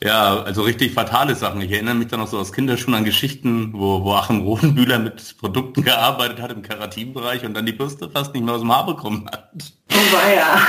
ja, 0.00 0.44
also 0.44 0.62
richtig 0.62 0.94
fatale 0.94 1.34
Sachen. 1.34 1.60
Ich 1.60 1.72
erinnere 1.72 1.96
mich 1.96 2.06
dann 2.06 2.20
noch 2.20 2.28
so 2.28 2.38
aus 2.38 2.52
Kinderschuhen 2.52 2.94
an 2.94 3.02
Geschichten, 3.02 3.72
wo, 3.72 4.04
wo 4.04 4.12
Achim 4.12 4.42
Rodenbühler 4.42 5.00
mit 5.00 5.38
Produkten 5.38 5.82
gearbeitet 5.82 6.40
hat 6.40 6.52
im 6.52 6.62
Keratinbereich 6.62 7.44
und 7.44 7.54
dann 7.54 7.66
die 7.66 7.72
Bürste 7.72 8.08
fast 8.08 8.32
nicht 8.32 8.44
mehr 8.44 8.54
aus 8.54 8.60
dem 8.60 8.72
Haar 8.72 8.86
bekommen 8.86 9.28
hat. 9.28 9.50
Oh 9.90 10.14
war 10.14 10.32
ja. 10.32 10.60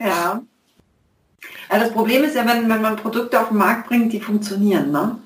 ja. 0.00 0.42
ja. 1.70 1.78
Das 1.78 1.92
Problem 1.92 2.24
ist 2.24 2.34
ja, 2.34 2.44
wenn, 2.44 2.68
wenn 2.68 2.82
man 2.82 2.96
Produkte 2.96 3.40
auf 3.40 3.50
den 3.50 3.58
Markt 3.58 3.86
bringt, 3.86 4.12
die 4.12 4.20
funktionieren, 4.20 4.90
ne? 4.90 5.18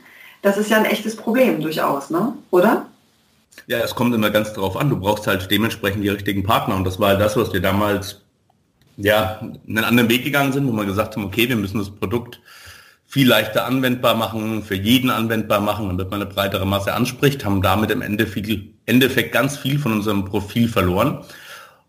Das 0.43 0.59
ist 0.59 0.71
ja 0.71 0.77
ein 0.77 0.85
echtes 0.85 1.17
Problem 1.17 1.63
durchaus, 1.63 2.11
ne? 2.11 2.35
Oder? 2.51 2.90
Ja, 3.67 3.79
es 3.79 3.95
kommt 3.95 4.15
immer 4.15 4.31
ganz 4.31 4.53
drauf 4.53 4.77
an. 4.77 4.91
Du 4.91 4.99
brauchst 4.99 5.27
halt 5.27 5.51
dementsprechend 5.51 6.05
die 6.05 6.09
richtigen 6.09 6.43
Partner. 6.43 6.77
Und 6.77 6.85
das 6.85 6.99
war 6.99 7.17
das, 7.17 7.37
was 7.37 7.53
wir 7.53 7.61
damals 7.61 8.23
ja, 8.97 9.41
einen 9.41 9.85
anderen 9.85 10.09
Weg 10.09 10.25
gegangen 10.25 10.53
sind, 10.53 10.67
wo 10.67 10.73
wir 10.73 10.85
gesagt 10.85 11.17
haben, 11.17 11.25
okay, 11.25 11.49
wir 11.49 11.57
müssen 11.57 11.79
das 11.79 11.91
Produkt 11.91 12.41
viel 13.07 13.29
leichter 13.29 13.65
anwendbar 13.65 14.15
machen, 14.15 14.63
für 14.63 14.77
jeden 14.77 15.11
anwendbar 15.11 15.61
machen, 15.61 15.89
damit 15.89 16.11
man 16.11 16.23
eine 16.23 16.31
breitere 16.31 16.65
Masse 16.65 16.95
anspricht, 16.95 17.45
haben 17.45 17.61
damit 17.61 17.91
im 17.91 18.03
Endeffekt 18.03 19.33
ganz 19.33 19.57
viel 19.57 19.81
von 19.81 19.93
unserem 19.93 20.25
Profil 20.25 20.69
verloren 20.69 21.25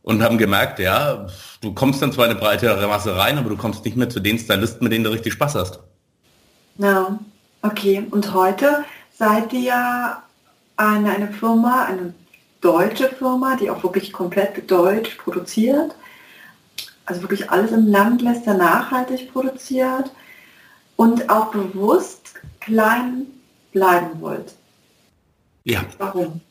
und 0.02 0.24
haben 0.24 0.40
gemerkt, 0.40 0.80
ja, 0.80 1.28
du 1.62 1.74
kommst 1.74 2.02
dann 2.02 2.12
zwar 2.12 2.26
in 2.26 2.32
eine 2.32 2.40
breitere 2.40 2.88
Masse 2.88 3.16
rein, 3.16 3.38
aber 3.38 3.50
du 3.50 3.58
kommst 3.58 3.86
nicht 3.86 3.98
mehr 3.98 4.10
zu 4.10 4.20
den 4.20 4.40
Stylisten, 4.40 4.84
mit 4.84 4.94
denen 4.94 5.04
du 5.04 5.12
richtig 5.12 5.34
Spaß 5.34 5.54
hast. 5.56 5.80
Ja, 6.80 7.20
okay. 7.62 8.04
Und 8.10 8.34
heute 8.34 8.84
seid 9.12 9.54
ihr 9.54 10.18
eine, 10.90 11.12
eine 11.12 11.28
Firma, 11.32 11.86
eine 11.86 12.14
deutsche 12.60 13.10
Firma, 13.10 13.56
die 13.56 13.70
auch 13.70 13.84
wirklich 13.84 14.12
komplett 14.12 14.70
deutsch 14.70 15.16
produziert. 15.18 15.96
Also 17.06 17.22
wirklich 17.22 17.50
alles 17.50 17.72
im 17.72 17.88
Land 17.88 18.22
lässt 18.22 18.48
er 18.48 18.54
nachhaltig 18.54 19.32
produziert 19.32 20.12
und 20.96 21.30
auch 21.30 21.52
bewusst 21.52 22.34
klein 22.60 23.28
bleiben 23.72 24.22
wollt. 24.22 24.54
Ja. 25.64 25.84
Warum? 25.98 26.42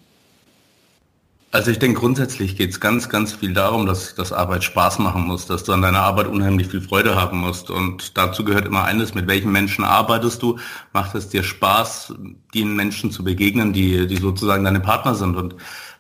Also 1.53 1.73
ich 1.73 1.81
denke, 1.81 1.99
grundsätzlich 1.99 2.55
geht 2.57 2.71
es 2.71 2.79
ganz, 2.79 3.09
ganz 3.09 3.33
viel 3.33 3.53
darum, 3.53 3.85
dass, 3.85 4.15
dass 4.15 4.33
Arbeit 4.33 4.63
Spaß 4.63 5.01
machen 5.01 5.23
muss, 5.23 5.47
dass 5.47 5.65
du 5.65 5.73
an 5.73 5.83
deiner 5.83 5.99
Arbeit 5.99 6.29
unheimlich 6.29 6.69
viel 6.69 6.81
Freude 6.81 7.17
haben 7.17 7.39
musst. 7.39 7.71
Und 7.71 8.17
dazu 8.17 8.45
gehört 8.45 8.67
immer 8.67 8.85
eines, 8.85 9.15
mit 9.15 9.27
welchen 9.27 9.51
Menschen 9.51 9.85
arbeitest 9.85 10.43
du? 10.43 10.59
Macht 10.93 11.17
es 11.17 11.29
dir 11.29 11.43
Spaß, 11.43 12.15
den 12.55 12.77
Menschen 12.77 13.11
zu 13.11 13.25
begegnen, 13.25 13.73
die, 13.73 14.07
die 14.07 14.19
sozusagen 14.19 14.63
deine 14.63 14.79
Partner 14.79 15.17
sind? 15.17 15.35
Und 15.35 15.57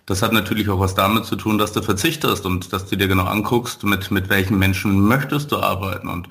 das 0.06 0.22
hat 0.22 0.32
natürlich 0.32 0.68
auch 0.68 0.78
was 0.78 0.94
damit 0.94 1.24
zu 1.24 1.34
tun, 1.34 1.58
dass 1.58 1.72
du 1.72 1.82
verzichtest 1.82 2.46
und 2.46 2.72
dass 2.72 2.86
du 2.86 2.94
dir 2.94 3.08
genau 3.08 3.24
anguckst, 3.24 3.82
mit, 3.82 4.12
mit 4.12 4.28
welchen 4.28 4.56
Menschen 4.56 5.00
möchtest 5.00 5.50
du 5.50 5.56
arbeiten. 5.56 6.06
Und 6.06 6.28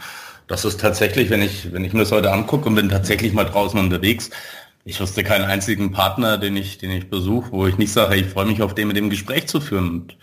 das 0.48 0.64
ist 0.64 0.80
tatsächlich, 0.80 1.30
wenn 1.30 1.42
ich, 1.42 1.74
wenn 1.74 1.84
ich 1.84 1.92
mir 1.92 2.00
das 2.00 2.14
heute 2.14 2.32
angucke 2.32 2.70
und 2.70 2.76
bin 2.76 2.88
tatsächlich 2.88 3.34
mal 3.34 3.44
draußen 3.44 3.78
unterwegs, 3.78 4.30
ich 4.90 5.00
wusste 5.00 5.24
keinen 5.24 5.46
einzigen 5.46 5.92
Partner, 5.92 6.38
den 6.38 6.58
ich, 6.58 6.80
den 6.80 6.90
ich 6.90 7.10
besuche, 7.10 7.52
wo 7.52 7.68
ich 7.68 7.78
nicht 7.78 7.94
sage, 7.94 8.16
ich 8.16 8.26
freue 8.26 8.48
mich 8.48 8.62
auf 8.64 8.74
den 8.74 8.88
mit 8.88 8.98
dem 8.98 9.12
Gespräch 9.12 9.48
zu 9.48 9.62
führen. 9.62 9.90
Und 9.90 10.18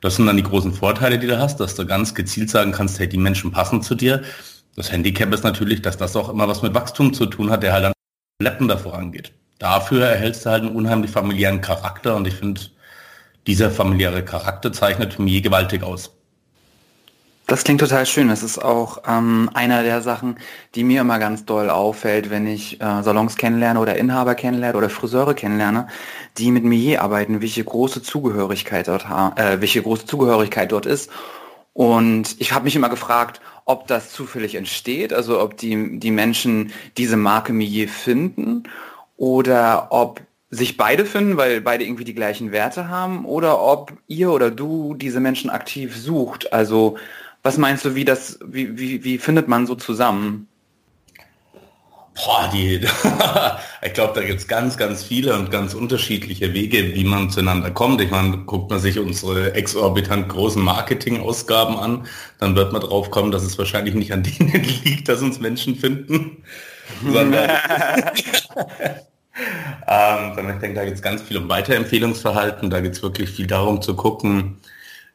das 0.00 0.16
sind 0.16 0.26
dann 0.26 0.36
die 0.36 0.44
großen 0.44 0.72
Vorteile, 0.72 1.18
die 1.18 1.26
du 1.26 1.38
hast, 1.38 1.58
dass 1.58 1.74
du 1.74 1.84
ganz 1.84 2.14
gezielt 2.14 2.48
sagen 2.48 2.70
kannst, 2.70 2.98
hey, 3.00 3.08
die 3.08 3.18
Menschen 3.18 3.50
passen 3.50 3.82
zu 3.82 3.96
dir. 3.96 4.22
Das 4.76 4.92
Handicap 4.92 5.32
ist 5.32 5.42
natürlich, 5.42 5.82
dass 5.82 5.96
das 5.96 6.14
auch 6.14 6.28
immer 6.28 6.46
was 6.46 6.62
mit 6.62 6.74
Wachstum 6.74 7.12
zu 7.12 7.26
tun 7.26 7.50
hat, 7.50 7.64
der 7.64 7.72
halt 7.72 7.84
dann 7.84 7.92
schleppender 8.40 8.78
vorangeht. 8.78 9.32
Dafür 9.58 10.06
erhältst 10.06 10.46
du 10.46 10.50
halt 10.50 10.62
einen 10.62 10.76
unheimlich 10.76 11.10
familiären 11.10 11.60
Charakter 11.60 12.14
und 12.14 12.26
ich 12.28 12.34
finde, 12.34 12.60
dieser 13.48 13.70
familiäre 13.70 14.24
Charakter 14.24 14.72
zeichnet 14.72 15.18
mir 15.18 15.40
gewaltig 15.42 15.82
aus. 15.82 16.16
Das 17.46 17.62
klingt 17.62 17.80
total 17.80 18.06
schön. 18.06 18.28
Das 18.28 18.42
ist 18.42 18.58
auch 18.58 19.02
ähm, 19.06 19.50
einer 19.52 19.82
der 19.82 20.00
Sachen, 20.00 20.36
die 20.74 20.82
mir 20.82 21.02
immer 21.02 21.18
ganz 21.18 21.44
doll 21.44 21.68
auffällt, 21.68 22.30
wenn 22.30 22.46
ich 22.46 22.80
äh, 22.80 23.02
Salons 23.02 23.36
kennenlerne 23.36 23.80
oder 23.80 23.96
Inhaber 23.96 24.34
kennenlerne 24.34 24.78
oder 24.78 24.88
Friseure 24.88 25.34
kennenlerne, 25.34 25.88
die 26.38 26.50
mit 26.50 26.64
mir 26.64 27.02
arbeiten, 27.02 27.42
welche 27.42 27.62
große 27.62 28.02
Zugehörigkeit 28.02 28.88
dort 28.88 29.04
äh, 29.36 29.60
welche 29.60 29.82
große 29.82 30.06
Zugehörigkeit 30.06 30.72
dort 30.72 30.86
ist. 30.86 31.10
Und 31.74 32.36
ich 32.38 32.52
habe 32.52 32.64
mich 32.64 32.76
immer 32.76 32.88
gefragt, 32.88 33.42
ob 33.66 33.88
das 33.88 34.10
zufällig 34.10 34.54
entsteht, 34.54 35.12
also 35.12 35.40
ob 35.40 35.58
die, 35.58 35.98
die 35.98 36.12
Menschen 36.12 36.72
diese 36.96 37.16
Marke 37.16 37.52
Millet 37.52 37.90
finden 37.90 38.62
oder 39.16 39.88
ob 39.90 40.22
sich 40.50 40.76
beide 40.76 41.04
finden, 41.04 41.36
weil 41.36 41.60
beide 41.60 41.84
irgendwie 41.84 42.04
die 42.04 42.14
gleichen 42.14 42.52
Werte 42.52 42.88
haben, 42.88 43.24
oder 43.24 43.60
ob 43.60 43.92
ihr 44.06 44.30
oder 44.30 44.50
du 44.50 44.94
diese 44.94 45.20
Menschen 45.20 45.50
aktiv 45.50 45.96
sucht. 45.96 46.52
Also 46.52 46.96
was 47.44 47.58
meinst 47.58 47.84
du, 47.84 47.94
wie 47.94 48.06
das, 48.06 48.38
wie, 48.44 48.76
wie, 48.78 49.04
wie 49.04 49.18
findet 49.18 49.48
man 49.48 49.66
so 49.66 49.74
zusammen? 49.74 50.48
Boah, 52.14 52.48
die, 52.52 52.80
ich 53.82 53.92
glaube, 53.92 54.12
da 54.14 54.26
gibt 54.26 54.40
es 54.40 54.48
ganz, 54.48 54.78
ganz 54.78 55.02
viele 55.02 55.34
und 55.34 55.50
ganz 55.50 55.74
unterschiedliche 55.74 56.54
Wege, 56.54 56.94
wie 56.94 57.04
man 57.04 57.28
zueinander 57.28 57.70
kommt. 57.70 58.00
Ich 58.00 58.10
meine, 58.10 58.38
guckt 58.38 58.70
man 58.70 58.80
sich 58.80 58.98
unsere 58.98 59.54
exorbitant 59.54 60.28
großen 60.30 60.62
Marketingausgaben 60.62 61.76
an, 61.76 62.06
dann 62.38 62.56
wird 62.56 62.72
man 62.72 62.80
drauf 62.80 63.10
kommen, 63.10 63.30
dass 63.30 63.42
es 63.42 63.58
wahrscheinlich 63.58 63.94
nicht 63.94 64.12
an 64.12 64.22
denen 64.38 64.64
liegt, 64.84 65.08
dass 65.08 65.20
uns 65.20 65.38
Menschen 65.38 65.76
finden, 65.76 66.42
sondern, 67.12 67.50
ähm, 69.86 70.32
sondern 70.34 70.54
ich 70.54 70.60
denke, 70.60 70.76
da 70.76 70.84
geht 70.84 70.94
es 70.94 71.02
ganz 71.02 71.20
viel 71.20 71.36
um 71.36 71.48
Weiterempfehlungsverhalten, 71.50 72.70
da 72.70 72.80
geht 72.80 72.92
es 72.92 73.02
wirklich 73.02 73.28
viel 73.28 73.48
darum 73.48 73.82
zu 73.82 73.94
gucken, 73.96 74.60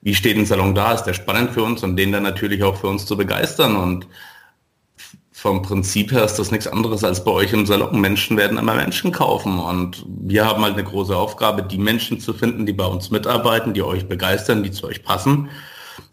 wie 0.01 0.15
steht 0.15 0.37
ein 0.37 0.45
Salon 0.45 0.75
da, 0.75 0.93
ist 0.93 1.03
der 1.03 1.13
spannend 1.13 1.51
für 1.51 1.63
uns 1.63 1.83
und 1.83 1.95
den 1.97 2.11
dann 2.11 2.23
natürlich 2.23 2.63
auch 2.63 2.77
für 2.77 2.87
uns 2.87 3.05
zu 3.05 3.17
begeistern 3.17 3.75
und 3.75 4.07
vom 5.39 5.61
Prinzip 5.61 6.11
her 6.11 6.25
ist 6.25 6.35
das 6.35 6.51
nichts 6.51 6.67
anderes 6.67 7.03
als 7.05 7.23
bei 7.23 7.31
euch 7.31 7.53
im 7.53 7.65
Salon. 7.65 8.01
Menschen 8.01 8.35
werden 8.35 8.57
immer 8.57 8.75
Menschen 8.75 9.13
kaufen 9.13 9.57
und 9.57 10.05
wir 10.07 10.45
haben 10.45 10.63
halt 10.63 10.73
eine 10.73 10.83
große 10.83 11.15
Aufgabe, 11.15 11.63
die 11.63 11.77
Menschen 11.77 12.19
zu 12.19 12.33
finden, 12.33 12.65
die 12.65 12.73
bei 12.73 12.85
uns 12.85 13.09
mitarbeiten, 13.09 13.73
die 13.73 13.81
euch 13.81 14.07
begeistern, 14.07 14.63
die 14.63 14.71
zu 14.71 14.87
euch 14.87 15.01
passen. 15.01 15.49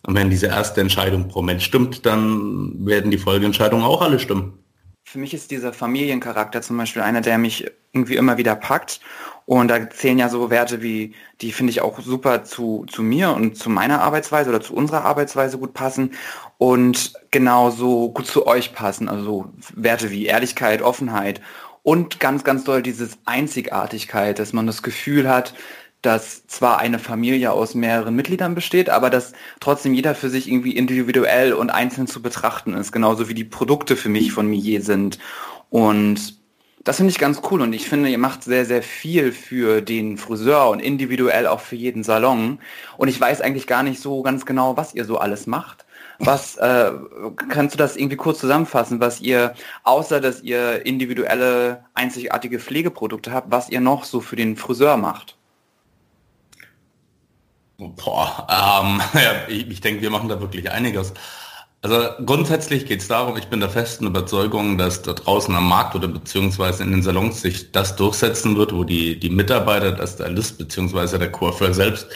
Und 0.07 0.14
wenn 0.14 0.31
diese 0.31 0.47
erste 0.47 0.81
Entscheidung 0.81 1.26
pro 1.26 1.43
Mensch 1.43 1.64
stimmt, 1.64 2.07
dann 2.07 2.87
werden 2.87 3.11
die 3.11 3.19
Folgeentscheidungen 3.19 3.85
auch 3.85 4.00
alle 4.00 4.21
stimmen. 4.21 4.61
Für 5.05 5.19
mich 5.19 5.35
ist 5.35 5.50
dieser 5.50 5.73
Familiencharakter 5.73 6.62
zum 6.62 6.76
Beispiel 6.76 7.02
einer, 7.02 7.21
der 7.21 7.38
mich 7.38 7.66
irgendwie 7.93 8.16
immer 8.16 8.37
wieder 8.37 8.55
packt. 8.55 9.00
Und 9.46 9.68
da 9.68 9.88
zählen 9.88 10.18
ja 10.18 10.28
so 10.28 10.50
Werte 10.50 10.82
wie, 10.82 11.14
die 11.40 11.52
finde 11.52 11.70
ich 11.70 11.80
auch 11.80 12.00
super 12.00 12.42
zu, 12.42 12.84
zu 12.90 13.02
mir 13.02 13.30
und 13.30 13.56
zu 13.56 13.70
meiner 13.70 14.02
Arbeitsweise 14.02 14.50
oder 14.50 14.60
zu 14.60 14.74
unserer 14.74 15.04
Arbeitsweise 15.04 15.56
gut 15.56 15.72
passen 15.72 16.10
und 16.58 17.12
genauso 17.30 18.10
gut 18.10 18.26
zu 18.26 18.46
euch 18.46 18.74
passen. 18.74 19.08
Also 19.08 19.52
Werte 19.74 20.10
wie 20.10 20.26
Ehrlichkeit, 20.26 20.82
Offenheit 20.82 21.40
und 21.84 22.18
ganz, 22.18 22.42
ganz 22.42 22.64
doll 22.64 22.82
dieses 22.82 23.18
Einzigartigkeit, 23.24 24.40
dass 24.40 24.52
man 24.52 24.66
das 24.66 24.82
Gefühl 24.82 25.28
hat, 25.28 25.54
dass 26.02 26.46
zwar 26.48 26.78
eine 26.78 26.98
Familie 26.98 27.52
aus 27.52 27.74
mehreren 27.74 28.16
Mitgliedern 28.16 28.56
besteht, 28.56 28.90
aber 28.90 29.10
dass 29.10 29.32
trotzdem 29.60 29.94
jeder 29.94 30.16
für 30.16 30.28
sich 30.28 30.48
irgendwie 30.48 30.76
individuell 30.76 31.52
und 31.52 31.70
einzeln 31.70 32.08
zu 32.08 32.20
betrachten 32.20 32.74
ist, 32.74 32.90
genauso 32.90 33.28
wie 33.28 33.34
die 33.34 33.44
Produkte 33.44 33.96
für 33.96 34.08
mich 34.08 34.32
von 34.32 34.48
Millet 34.48 34.84
sind. 34.84 35.18
Und 35.70 36.36
das 36.87 36.99
finde 36.99 37.11
ich 37.11 37.19
ganz 37.19 37.43
cool 37.50 37.62
und 37.62 37.73
ich 37.73 37.88
finde, 37.88 38.09
ihr 38.09 38.16
macht 38.16 38.45
sehr, 38.45 38.64
sehr 38.64 38.81
viel 38.81 39.33
für 39.33 39.83
den 39.83 40.19
Friseur 40.19 40.71
und 40.71 40.78
individuell 40.78 41.49
auch 41.49 41.59
für 41.59 41.75
jeden 41.75 42.05
Salon. 42.05 42.61
Und 42.97 43.09
ich 43.09 43.21
weiß 43.21 43.40
eigentlich 43.40 43.66
gar 43.66 43.83
nicht 43.83 44.00
so 44.00 44.23
ganz 44.23 44.47
genau, 44.47 44.76
was 44.76 44.95
ihr 44.95 45.05
so 45.05 45.19
alles 45.19 45.49
macht. 45.49 45.85
Was 46.21 46.55
äh, 46.59 46.93
kannst 47.49 47.75
du 47.75 47.78
das 47.78 47.97
irgendwie 47.97 48.14
kurz 48.14 48.38
zusammenfassen, 48.38 49.00
was 49.00 49.21
ihr, 49.21 49.55
außer 49.83 50.21
dass 50.21 50.43
ihr 50.43 50.87
individuelle, 50.87 51.85
einzigartige 51.95 52.61
Pflegeprodukte 52.61 53.33
habt, 53.33 53.50
was 53.50 53.69
ihr 53.69 53.81
noch 53.81 54.05
so 54.05 54.21
für 54.21 54.37
den 54.37 54.57
Friseur 54.57 54.97
macht? 54.97 55.37
Boah, 57.78 58.47
ähm, 58.49 59.02
ja, 59.21 59.33
ich, 59.49 59.69
ich 59.69 59.81
denke, 59.81 60.02
wir 60.02 60.11
machen 60.11 60.28
da 60.28 60.40
wirklich 60.40 60.71
einiges. 60.71 61.14
Also 61.87 62.09
grundsätzlich 62.25 62.85
geht 62.85 63.00
es 63.00 63.07
darum, 63.07 63.37
ich 63.37 63.47
bin 63.47 63.61
der 63.61 63.69
festen 63.69 64.09
Überzeugung, 64.09 64.76
dass 64.76 65.02
da 65.02 65.12
draußen 65.12 65.55
am 65.55 65.69
Markt 65.69 65.95
oder 65.95 66.09
beziehungsweise 66.09 66.83
in 66.83 66.90
den 66.90 67.00
Salons 67.00 67.43
sich 67.43 67.71
das 67.71 67.95
durchsetzen 67.95 68.57
wird, 68.57 68.75
wo 68.75 68.83
die, 68.83 69.21
die 69.21 69.31
Mitarbeiter, 69.31 69.93
das 69.93 70.14
Stylist 70.14 70.59
beziehungsweise 70.59 71.16
der 71.21 71.31
Coiffeur 71.31 71.73
selbst 71.73 72.09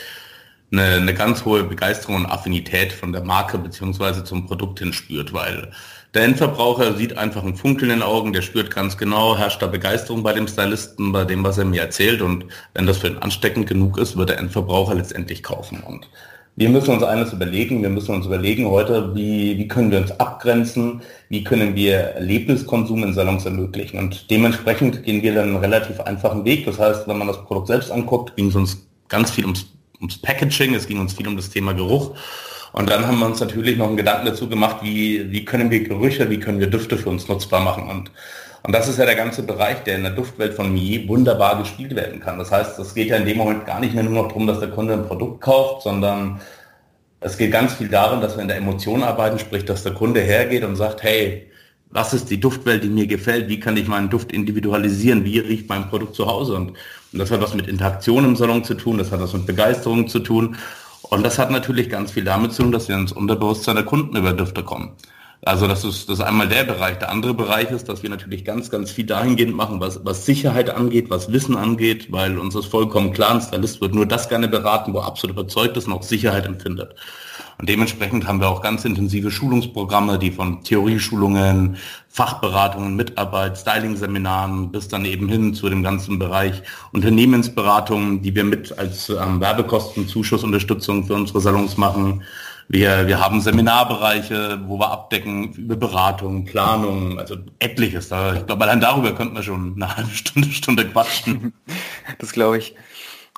eine, 0.72 0.96
eine 0.96 1.14
ganz 1.14 1.44
hohe 1.44 1.62
Begeisterung 1.62 2.16
und 2.16 2.26
Affinität 2.26 2.92
von 2.92 3.12
der 3.12 3.22
Marke 3.22 3.58
beziehungsweise 3.58 4.24
zum 4.24 4.44
Produkt 4.48 4.80
hin 4.80 4.92
spürt, 4.92 5.32
weil 5.32 5.70
der 6.14 6.24
Endverbraucher 6.24 6.96
sieht 6.96 7.16
einfach 7.16 7.44
einen 7.44 7.54
Funkeln 7.54 7.92
in 7.92 8.00
den 8.00 8.02
Augen, 8.02 8.32
der 8.32 8.42
spürt 8.42 8.74
ganz 8.74 8.98
genau, 8.98 9.38
herrscht 9.38 9.62
da 9.62 9.68
Begeisterung 9.68 10.24
bei 10.24 10.32
dem 10.32 10.48
Stylisten, 10.48 11.12
bei 11.12 11.24
dem, 11.24 11.44
was 11.44 11.58
er 11.58 11.64
mir 11.64 11.82
erzählt 11.82 12.22
und 12.22 12.46
wenn 12.74 12.86
das 12.86 12.98
für 12.98 13.06
ihn 13.06 13.18
ansteckend 13.18 13.68
genug 13.68 13.98
ist, 13.98 14.16
wird 14.16 14.30
der 14.30 14.38
Endverbraucher 14.38 14.96
letztendlich 14.96 15.44
kaufen 15.44 15.84
und 15.84 16.08
wir 16.56 16.68
müssen 16.68 16.90
uns 16.92 17.02
eines 17.02 17.32
überlegen. 17.32 17.82
Wir 17.82 17.88
müssen 17.88 18.14
uns 18.14 18.26
überlegen 18.26 18.66
heute, 18.66 19.14
wie, 19.14 19.56
wie 19.56 19.68
können 19.68 19.90
wir 19.90 19.98
uns 19.98 20.12
abgrenzen, 20.12 21.02
wie 21.28 21.44
können 21.44 21.74
wir 21.74 21.94
Erlebniskonsum 21.94 23.02
in 23.02 23.14
Salons 23.14 23.46
ermöglichen. 23.46 23.98
Und 23.98 24.30
dementsprechend 24.30 25.02
gehen 25.04 25.22
wir 25.22 25.34
dann 25.34 25.48
einen 25.48 25.56
relativ 25.56 26.00
einfachen 26.00 26.44
Weg. 26.44 26.66
Das 26.66 26.78
heißt, 26.78 27.08
wenn 27.08 27.18
man 27.18 27.28
das 27.28 27.42
Produkt 27.44 27.68
selbst 27.68 27.90
anguckt, 27.90 28.36
ging 28.36 28.48
es 28.48 28.56
uns 28.56 28.86
ganz 29.08 29.30
viel 29.30 29.44
ums 29.44 29.66
ums 30.00 30.18
Packaging, 30.18 30.74
es 30.74 30.86
ging 30.86 30.98
uns 30.98 31.12
viel 31.12 31.28
um 31.28 31.36
das 31.36 31.50
Thema 31.50 31.72
Geruch. 31.72 32.14
Und 32.72 32.88
dann 32.88 33.06
haben 33.06 33.18
wir 33.18 33.26
uns 33.26 33.40
natürlich 33.40 33.76
noch 33.76 33.88
einen 33.88 33.96
Gedanken 33.96 34.26
dazu 34.26 34.48
gemacht, 34.48 34.76
wie, 34.82 35.30
wie 35.30 35.44
können 35.44 35.70
wir 35.70 35.82
Gerüche, 35.82 36.30
wie 36.30 36.38
können 36.38 36.60
wir 36.60 36.68
Düfte 36.68 36.96
für 36.96 37.10
uns 37.10 37.28
nutzbar 37.28 37.60
machen. 37.60 37.88
Und, 37.88 38.10
und 38.62 38.72
das 38.72 38.88
ist 38.88 38.98
ja 38.98 39.06
der 39.06 39.16
ganze 39.16 39.42
Bereich, 39.42 39.84
der 39.84 39.96
in 39.96 40.02
der 40.02 40.12
Duftwelt 40.12 40.54
von 40.54 40.72
Millet 40.72 41.08
wunderbar 41.08 41.58
gespielt 41.58 41.94
werden 41.96 42.20
kann. 42.20 42.38
Das 42.38 42.52
heißt, 42.52 42.78
es 42.78 42.94
geht 42.94 43.08
ja 43.08 43.16
in 43.16 43.24
dem 43.24 43.38
Moment 43.38 43.66
gar 43.66 43.80
nicht 43.80 43.94
mehr 43.94 44.04
nur 44.04 44.22
noch 44.22 44.28
darum, 44.28 44.46
dass 44.46 44.60
der 44.60 44.70
Kunde 44.70 44.94
ein 44.94 45.06
Produkt 45.06 45.40
kauft, 45.40 45.82
sondern 45.82 46.40
es 47.20 47.36
geht 47.36 47.52
ganz 47.52 47.74
viel 47.74 47.88
darum, 47.88 48.20
dass 48.20 48.36
wir 48.36 48.42
in 48.42 48.48
der 48.48 48.56
Emotion 48.56 49.02
arbeiten, 49.02 49.38
sprich, 49.38 49.64
dass 49.64 49.82
der 49.82 49.92
Kunde 49.92 50.20
hergeht 50.20 50.64
und 50.64 50.76
sagt, 50.76 51.02
hey, 51.02 51.50
was 51.90 52.14
ist 52.14 52.30
die 52.30 52.38
Duftwelt, 52.38 52.84
die 52.84 52.88
mir 52.88 53.06
gefällt, 53.06 53.48
wie 53.48 53.60
kann 53.60 53.76
ich 53.76 53.88
meinen 53.88 54.10
Duft 54.10 54.32
individualisieren, 54.32 55.24
wie 55.24 55.38
riecht 55.38 55.68
mein 55.68 55.88
Produkt 55.88 56.14
zu 56.14 56.26
Hause 56.26 56.54
und, 56.54 56.70
und 56.70 57.18
das 57.18 57.30
hat 57.30 57.40
was 57.40 57.54
mit 57.54 57.66
Interaktion 57.66 58.24
im 58.24 58.36
Salon 58.36 58.62
zu 58.62 58.74
tun, 58.74 58.98
das 58.98 59.10
hat 59.10 59.20
was 59.20 59.32
mit 59.32 59.46
Begeisterung 59.46 60.06
zu 60.06 60.20
tun 60.20 60.56
und 61.02 61.24
das 61.24 61.38
hat 61.38 61.50
natürlich 61.50 61.90
ganz 61.90 62.12
viel 62.12 62.24
damit 62.24 62.52
zu 62.52 62.62
tun, 62.62 62.72
dass 62.72 62.88
wir 62.88 62.96
ins 62.96 63.12
Unterbewusstsein 63.12 63.74
der 63.74 63.84
Kunden 63.84 64.16
über 64.16 64.32
Düfte 64.32 64.62
kommen. 64.62 64.92
Also 65.42 65.66
das 65.66 65.84
ist, 65.84 66.08
das 66.10 66.18
ist 66.18 66.24
einmal 66.24 66.48
der 66.48 66.64
Bereich. 66.64 66.98
Der 66.98 67.10
andere 67.10 67.32
Bereich 67.32 67.70
ist, 67.70 67.88
dass 67.88 68.02
wir 68.02 68.10
natürlich 68.10 68.44
ganz, 68.44 68.70
ganz 68.70 68.90
viel 68.90 69.06
dahingehend 69.06 69.56
machen, 69.56 69.80
was, 69.80 70.04
was 70.04 70.26
Sicherheit 70.26 70.68
angeht, 70.68 71.08
was 71.08 71.32
Wissen 71.32 71.56
angeht, 71.56 72.12
weil 72.12 72.38
uns 72.38 72.54
ist 72.54 72.66
vollkommen 72.66 73.14
klar, 73.14 73.30
ein 73.30 73.40
Stylist 73.40 73.80
wird 73.80 73.94
nur 73.94 74.04
das 74.04 74.28
gerne 74.28 74.48
beraten, 74.48 74.92
wo 74.92 74.98
er 74.98 75.06
absolut 75.06 75.36
überzeugt 75.36 75.78
ist 75.78 75.86
und 75.86 75.94
auch 75.94 76.02
Sicherheit 76.02 76.44
empfindet. 76.44 76.94
Und 77.56 77.68
dementsprechend 77.70 78.26
haben 78.26 78.40
wir 78.40 78.48
auch 78.48 78.60
ganz 78.60 78.84
intensive 78.84 79.30
Schulungsprogramme, 79.30 80.18
die 80.18 80.30
von 80.30 80.62
Theorieschulungen, 80.62 81.76
Fachberatungen, 82.08 82.96
Mitarbeit, 82.96 83.56
Styling-Seminaren 83.56 84.70
bis 84.70 84.88
dann 84.88 85.06
eben 85.06 85.28
hin 85.28 85.54
zu 85.54 85.70
dem 85.70 85.82
ganzen 85.82 86.18
Bereich 86.18 86.62
Unternehmensberatungen, 86.92 88.20
die 88.20 88.34
wir 88.34 88.44
mit 88.44 88.78
als 88.78 89.08
ähm, 89.08 89.40
Werbekostenzuschuss-Unterstützung 89.40 91.06
für 91.06 91.14
unsere 91.14 91.40
Salons 91.40 91.78
machen 91.78 92.22
wir, 92.72 93.08
wir 93.08 93.20
haben 93.20 93.40
Seminarbereiche, 93.40 94.60
wo 94.66 94.78
wir 94.78 94.92
abdecken 94.92 95.52
über 95.54 95.74
Beratung, 95.74 96.44
Planung, 96.44 97.18
also 97.18 97.34
etliches. 97.58 98.10
Da, 98.10 98.34
ich 98.34 98.46
glaube, 98.46 98.62
allein 98.62 98.80
darüber 98.80 99.12
könnten 99.12 99.34
wir 99.34 99.42
schon 99.42 99.74
eine 99.74 99.96
halbe 99.96 100.10
Stunde, 100.12 100.48
Stunde 100.52 100.86
quatschen. 100.86 101.52
Das 102.18 102.32
glaube 102.32 102.58
ich. 102.58 102.76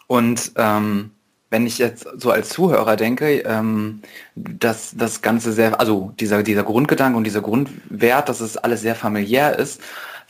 Und 0.07 0.53
ähm, 0.57 1.13
wenn 1.49 1.67
ich 1.67 1.79
jetzt 1.79 2.07
so 2.17 2.31
als 2.31 2.51
Zuhörer 2.51 2.97
denke, 2.97 3.39
ähm, 3.41 4.03
dass 4.35 4.95
das 4.97 5.23
Ganze 5.23 5.53
sehr, 5.53 5.81
also 5.81 6.13
dieser, 6.21 6.43
dieser 6.43 6.63
Grundgedanke 6.63 7.17
und 7.17 7.25
dieser 7.25 7.41
Grundwert, 7.41 8.29
dass 8.29 8.41
es 8.41 8.59
alles 8.59 8.83
sehr 8.83 8.95
familiär 8.95 9.59
ist, 9.59 9.81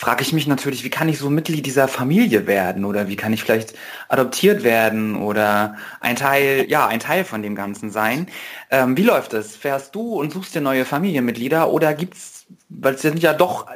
frage 0.03 0.23
ich 0.23 0.33
mich 0.33 0.49
natürlich, 0.49 0.83
wie 0.83 0.91
kann 0.91 1.09
ich 1.09 1.19
so 1.19 1.31
Mitglied 1.31 1.65
dieser 1.65 1.87
Familie 1.87 2.49
werden 2.49 2.85
oder 2.85 3.07
wie 3.07 3.15
kann 3.15 3.33
ich 3.33 3.45
vielleicht 3.45 3.75
adoptiert 4.09 4.65
werden 4.65 5.15
oder 5.15 5.77
ein 6.01 6.17
Teil, 6.17 6.67
ja, 6.69 6.89
ein 6.89 6.99
Teil 6.99 7.25
von 7.25 7.41
dem 7.41 7.55
Ganzen 7.55 7.89
sein. 7.89 8.27
Ähm, 8.69 8.97
wie 8.97 9.05
läuft 9.05 9.33
es? 9.33 9.55
Fährst 9.55 9.95
du 9.95 10.19
und 10.19 10.33
suchst 10.33 10.57
dir 10.57 10.61
neue 10.61 10.85
Familienmitglieder 10.85 11.71
oder 11.71 11.95
gibt's, 11.95 12.47
weil 12.69 12.95
es 12.95 13.03
sind 13.03 13.23
ja 13.23 13.33
doch, 13.33 13.69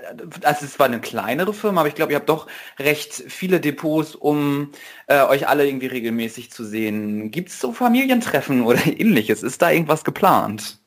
also 0.43 0.65
es 0.65 0.81
war 0.81 0.87
eine 0.87 1.01
kleinere 1.01 1.55
Firma, 1.55 1.83
aber 1.83 1.89
ich 1.91 1.95
glaube, 1.95 2.11
ihr 2.11 2.19
habt 2.19 2.29
doch 2.29 2.49
recht 2.81 3.23
viele 3.29 3.61
Depots, 3.61 4.17
um 4.17 4.73
äh, 5.07 5.23
euch 5.23 5.47
alle 5.47 5.65
irgendwie 5.65 5.87
regelmäßig 5.87 6.51
zu 6.51 6.65
sehen. 6.65 7.31
Gibt 7.31 7.51
es 7.51 7.61
so 7.61 7.73
Familientreffen 7.73 8.63
oder 8.63 8.85
ähnliches? 8.87 9.45
Ist 9.45 9.63
da 9.63 9.71
irgendwas 9.71 10.03
geplant? 10.03 10.81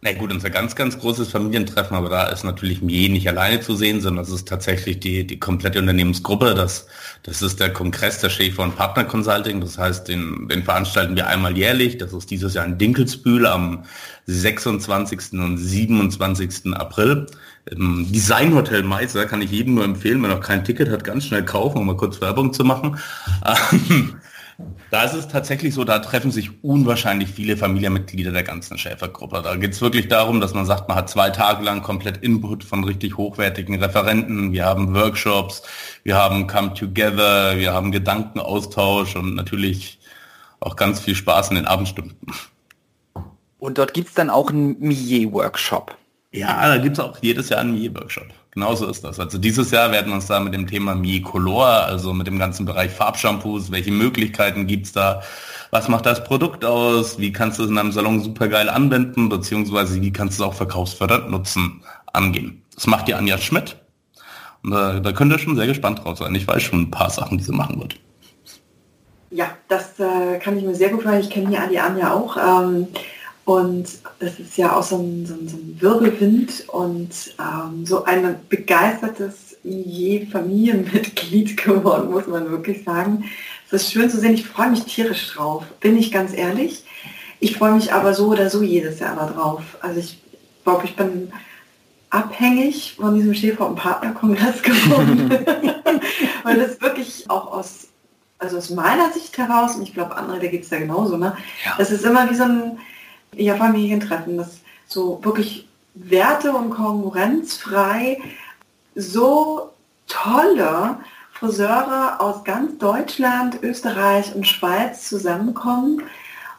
Na 0.00 0.12
gut, 0.12 0.30
unser 0.30 0.50
ganz, 0.50 0.76
ganz 0.76 0.96
großes 1.00 1.28
Familientreffen, 1.28 1.96
aber 1.96 2.08
da 2.08 2.28
ist 2.28 2.44
natürlich 2.44 2.80
je 2.82 3.08
nicht 3.08 3.28
alleine 3.28 3.60
zu 3.60 3.74
sehen, 3.74 4.00
sondern 4.00 4.24
das 4.24 4.32
ist 4.32 4.46
tatsächlich 4.46 5.00
die, 5.00 5.26
die 5.26 5.40
komplette 5.40 5.80
Unternehmensgruppe. 5.80 6.54
Das, 6.54 6.86
das 7.24 7.42
ist 7.42 7.58
der 7.58 7.72
Kongress 7.72 8.20
der 8.20 8.30
Schäfer 8.30 8.62
und 8.62 8.76
Partner 8.76 9.02
Consulting. 9.02 9.60
Das 9.60 9.76
heißt, 9.76 10.06
den, 10.06 10.46
den 10.46 10.62
veranstalten 10.62 11.16
wir 11.16 11.26
einmal 11.26 11.58
jährlich. 11.58 11.98
Das 11.98 12.12
ist 12.12 12.30
dieses 12.30 12.54
Jahr 12.54 12.64
in 12.64 12.78
Dinkelsbühl 12.78 13.44
am 13.44 13.86
26. 14.26 15.32
und 15.32 15.58
27. 15.58 16.74
April. 16.74 17.26
Im 17.68 18.06
Designhotel 18.12 18.84
Meister 18.84 19.26
kann 19.26 19.42
ich 19.42 19.50
jedem 19.50 19.74
nur 19.74 19.84
empfehlen, 19.84 20.22
wenn 20.22 20.30
er 20.30 20.36
noch 20.36 20.44
kein 20.44 20.64
Ticket 20.64 20.90
hat, 20.90 21.02
ganz 21.02 21.24
schnell 21.24 21.44
kaufen, 21.44 21.78
um 21.78 21.86
mal 21.86 21.96
kurz 21.96 22.20
Werbung 22.20 22.52
zu 22.52 22.62
machen. 22.62 23.00
Da 24.90 25.04
ist 25.04 25.14
es 25.14 25.28
tatsächlich 25.28 25.74
so, 25.74 25.84
da 25.84 26.00
treffen 26.00 26.32
sich 26.32 26.64
unwahrscheinlich 26.64 27.28
viele 27.28 27.56
Familienmitglieder 27.56 28.32
der 28.32 28.42
ganzen 28.42 28.76
Schäfergruppe. 28.76 29.42
Da 29.42 29.54
geht 29.54 29.72
es 29.72 29.80
wirklich 29.80 30.08
darum, 30.08 30.40
dass 30.40 30.52
man 30.52 30.66
sagt, 30.66 30.88
man 30.88 30.96
hat 30.96 31.08
zwei 31.08 31.30
Tage 31.30 31.62
lang 31.62 31.82
komplett 31.82 32.16
Input 32.18 32.64
von 32.64 32.82
richtig 32.82 33.16
hochwertigen 33.16 33.80
Referenten. 33.80 34.52
Wir 34.52 34.64
haben 34.64 34.94
Workshops, 34.94 35.62
wir 36.02 36.16
haben 36.16 36.48
Come 36.48 36.74
Together, 36.74 37.56
wir 37.56 37.72
haben 37.72 37.92
Gedankenaustausch 37.92 39.14
und 39.14 39.36
natürlich 39.36 40.00
auch 40.58 40.74
ganz 40.74 40.98
viel 40.98 41.14
Spaß 41.14 41.50
in 41.50 41.56
den 41.56 41.66
Abendstunden. 41.66 42.16
Und 43.60 43.78
dort 43.78 43.94
gibt 43.94 44.08
es 44.08 44.14
dann 44.14 44.30
auch 44.30 44.50
einen 44.50 44.78
Millet-Workshop. 44.80 45.96
Ja, 46.32 46.66
da 46.66 46.78
gibt 46.78 46.98
es 46.98 47.04
auch 47.04 47.18
jedes 47.20 47.48
Jahr 47.48 47.60
einen 47.60 47.74
Millet-Workshop. 47.74 48.26
Genauso 48.58 48.88
ist 48.88 49.04
das. 49.04 49.20
Also 49.20 49.38
dieses 49.38 49.70
Jahr 49.70 49.92
werden 49.92 50.08
wir 50.08 50.16
uns 50.16 50.26
da 50.26 50.40
mit 50.40 50.52
dem 50.52 50.66
Thema 50.66 50.96
Millet 50.96 51.22
Color, 51.22 51.84
also 51.84 52.12
mit 52.12 52.26
dem 52.26 52.40
ganzen 52.40 52.66
Bereich 52.66 52.90
Farbshampoos, 52.90 53.70
welche 53.70 53.92
Möglichkeiten 53.92 54.66
gibt 54.66 54.86
es 54.86 54.92
da, 54.92 55.22
was 55.70 55.86
macht 55.86 56.06
das 56.06 56.24
Produkt 56.24 56.64
aus, 56.64 57.20
wie 57.20 57.32
kannst 57.32 57.60
du 57.60 57.62
es 57.62 57.70
in 57.70 57.78
einem 57.78 57.92
Salon 57.92 58.20
super 58.20 58.48
geil 58.48 58.68
anwenden, 58.68 59.28
beziehungsweise 59.28 60.02
wie 60.02 60.12
kannst 60.12 60.40
du 60.40 60.42
es 60.42 60.48
auch 60.48 60.54
verkaufsfördernd 60.54 61.30
nutzen, 61.30 61.84
angehen. 62.12 62.64
Das 62.74 62.88
macht 62.88 63.06
die 63.06 63.14
Anja 63.14 63.38
Schmidt. 63.38 63.76
Und 64.64 64.72
da, 64.72 64.98
da 64.98 65.12
könnt 65.12 65.32
ihr 65.32 65.38
schon 65.38 65.54
sehr 65.54 65.68
gespannt 65.68 66.02
drauf 66.02 66.18
sein. 66.18 66.34
Ich 66.34 66.48
weiß 66.48 66.60
schon 66.60 66.80
ein 66.80 66.90
paar 66.90 67.10
Sachen, 67.10 67.38
die 67.38 67.44
sie 67.44 67.52
machen 67.52 67.80
wird. 67.80 67.94
Ja, 69.30 69.50
das 69.68 70.00
äh, 70.00 70.40
kann 70.40 70.58
ich 70.58 70.64
mir 70.64 70.74
sehr 70.74 70.88
gut 70.88 71.02
vorstellen. 71.02 71.22
Ich 71.24 71.30
kenne 71.30 71.68
die 71.70 71.78
Anja 71.78 72.12
auch. 72.12 72.36
Ähm, 72.36 72.88
und 73.48 73.88
das 74.18 74.38
ist 74.38 74.58
ja 74.58 74.76
auch 74.76 74.82
so 74.82 74.98
ein, 74.98 75.24
so 75.24 75.32
ein, 75.32 75.48
so 75.48 75.56
ein 75.56 75.78
Wirbelwind 75.80 76.68
und 76.68 77.34
ähm, 77.38 77.86
so 77.86 78.04
ein 78.04 78.36
begeistertes 78.50 79.56
Je-Familienmitglied 79.64 81.56
geworden, 81.64 82.10
muss 82.10 82.26
man 82.26 82.50
wirklich 82.50 82.84
sagen. 82.84 83.24
Es 83.68 83.84
ist 83.84 83.92
schön 83.92 84.10
zu 84.10 84.18
sehen. 84.18 84.34
Ich 84.34 84.46
freue 84.46 84.68
mich 84.68 84.84
tierisch 84.84 85.28
drauf, 85.32 85.64
bin 85.80 85.96
ich 85.96 86.12
ganz 86.12 86.34
ehrlich. 86.34 86.84
Ich 87.40 87.56
freue 87.56 87.72
mich 87.72 87.90
aber 87.90 88.12
so 88.12 88.26
oder 88.26 88.50
so 88.50 88.62
jedes 88.62 88.98
Jahr 88.98 89.16
drauf. 89.16 89.62
Also 89.80 89.98
ich 89.98 90.20
glaube, 90.64 90.84
ich 90.84 90.94
bin 90.94 91.32
abhängig 92.10 92.96
von 93.00 93.14
diesem 93.14 93.32
Schäfer- 93.32 93.66
und 93.66 93.76
Partnerkongress 93.76 94.62
geworden. 94.62 95.30
Weil 96.44 96.58
das 96.58 96.82
wirklich 96.82 97.24
auch 97.30 97.50
aus, 97.50 97.88
also 98.38 98.58
aus 98.58 98.68
meiner 98.68 99.10
Sicht 99.10 99.38
heraus, 99.38 99.76
und 99.76 99.84
ich 99.84 99.94
glaube 99.94 100.16
andere, 100.16 100.38
da 100.38 100.48
geht 100.48 100.64
es 100.64 100.70
ja 100.70 100.78
genauso, 100.78 101.16
ne? 101.16 101.34
Ja. 101.64 101.76
Das 101.78 101.90
ist 101.90 102.04
immer 102.04 102.28
wie 102.28 102.34
so 102.34 102.42
ein 102.42 102.78
ja, 103.34 103.56
Familientreffen, 103.56 104.36
das 104.36 104.58
so 104.86 105.20
wirklich 105.22 105.68
werte- 105.94 106.52
und 106.52 106.70
konkurrenzfrei 106.70 108.18
so 108.94 109.70
tolle 110.06 110.96
Friseure 111.32 112.20
aus 112.20 112.42
ganz 112.44 112.78
Deutschland, 112.78 113.62
Österreich 113.62 114.34
und 114.34 114.46
Schweiz 114.46 115.08
zusammenkommen 115.08 116.02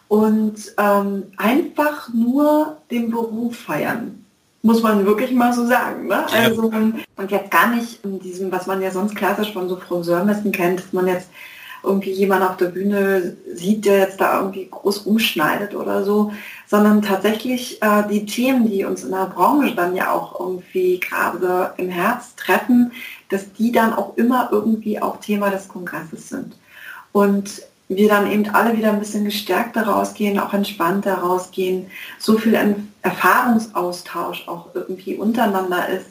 und 0.08 0.56
ähm, 0.78 1.24
einfach 1.38 2.10
nur 2.14 2.78
den 2.90 3.12
Beruf 3.12 3.58
feiern. 3.58 4.26
Muss 4.62 4.82
man 4.82 5.06
wirklich 5.06 5.32
mal 5.32 5.54
so 5.54 5.66
sagen. 5.66 6.08
Ne? 6.08 6.26
Also, 6.34 6.64
und 6.64 7.32
jetzt 7.32 7.52
gar 7.52 7.74
nicht 7.74 8.04
in 8.04 8.20
diesem, 8.20 8.52
was 8.52 8.68
man 8.68 8.82
ja 8.82 8.92
sonst 8.92 9.16
klassisch 9.16 9.54
von 9.54 9.70
so 9.70 9.78
Friseurmessen 9.78 10.52
kennt, 10.52 10.80
dass 10.80 10.94
man 10.94 11.08
jetzt 11.08 11.30
irgendwie 11.84 12.12
jemand 12.12 12.44
auf 12.44 12.58
der 12.58 12.68
Bühne 12.68 13.38
sieht, 13.54 13.86
der 13.86 14.00
jetzt 14.00 14.20
da 14.20 14.40
irgendwie 14.40 14.68
groß 14.70 15.00
umschneidet 15.00 15.76
oder 15.76 16.04
so, 16.04 16.32
sondern 16.68 17.02
tatsächlich 17.02 17.82
äh, 17.82 18.04
die 18.10 18.26
Themen, 18.26 18.70
die 18.70 18.86
uns 18.86 19.04
in 19.04 19.12
der 19.12 19.28
Branche 19.28 19.76
dann 19.76 19.96
ja 19.96 20.12
auch 20.12 20.40
irgendwie 20.40 21.00
gerade 21.00 21.74
im 21.78 21.90
Herz 21.90 22.36
treffen, 22.36 22.92
dass 23.30 23.52
die 23.54 23.72
dann 23.72 23.94
auch 23.94 24.18
immer 24.18 24.50
irgendwie 24.52 25.02
auch 25.02 25.18
Thema 25.18 25.50
des 25.50 25.68
Kongresses 25.68 26.30
sind. 26.30 26.56
Und 27.12 27.62
wir 27.90 28.08
dann 28.08 28.32
eben 28.32 28.48
alle 28.50 28.78
wieder 28.78 28.92
ein 28.92 29.00
bisschen 29.00 29.26
gestärkter 29.26 29.84
rausgehen, 29.84 30.40
auch 30.40 30.54
entspannter 30.54 31.16
rausgehen, 31.16 31.88
so 32.20 32.38
viel 32.38 32.56
Erfahrungsaustausch 33.02 34.48
auch 34.48 34.68
irgendwie 34.76 35.16
untereinander 35.16 35.90
ist, 35.90 36.06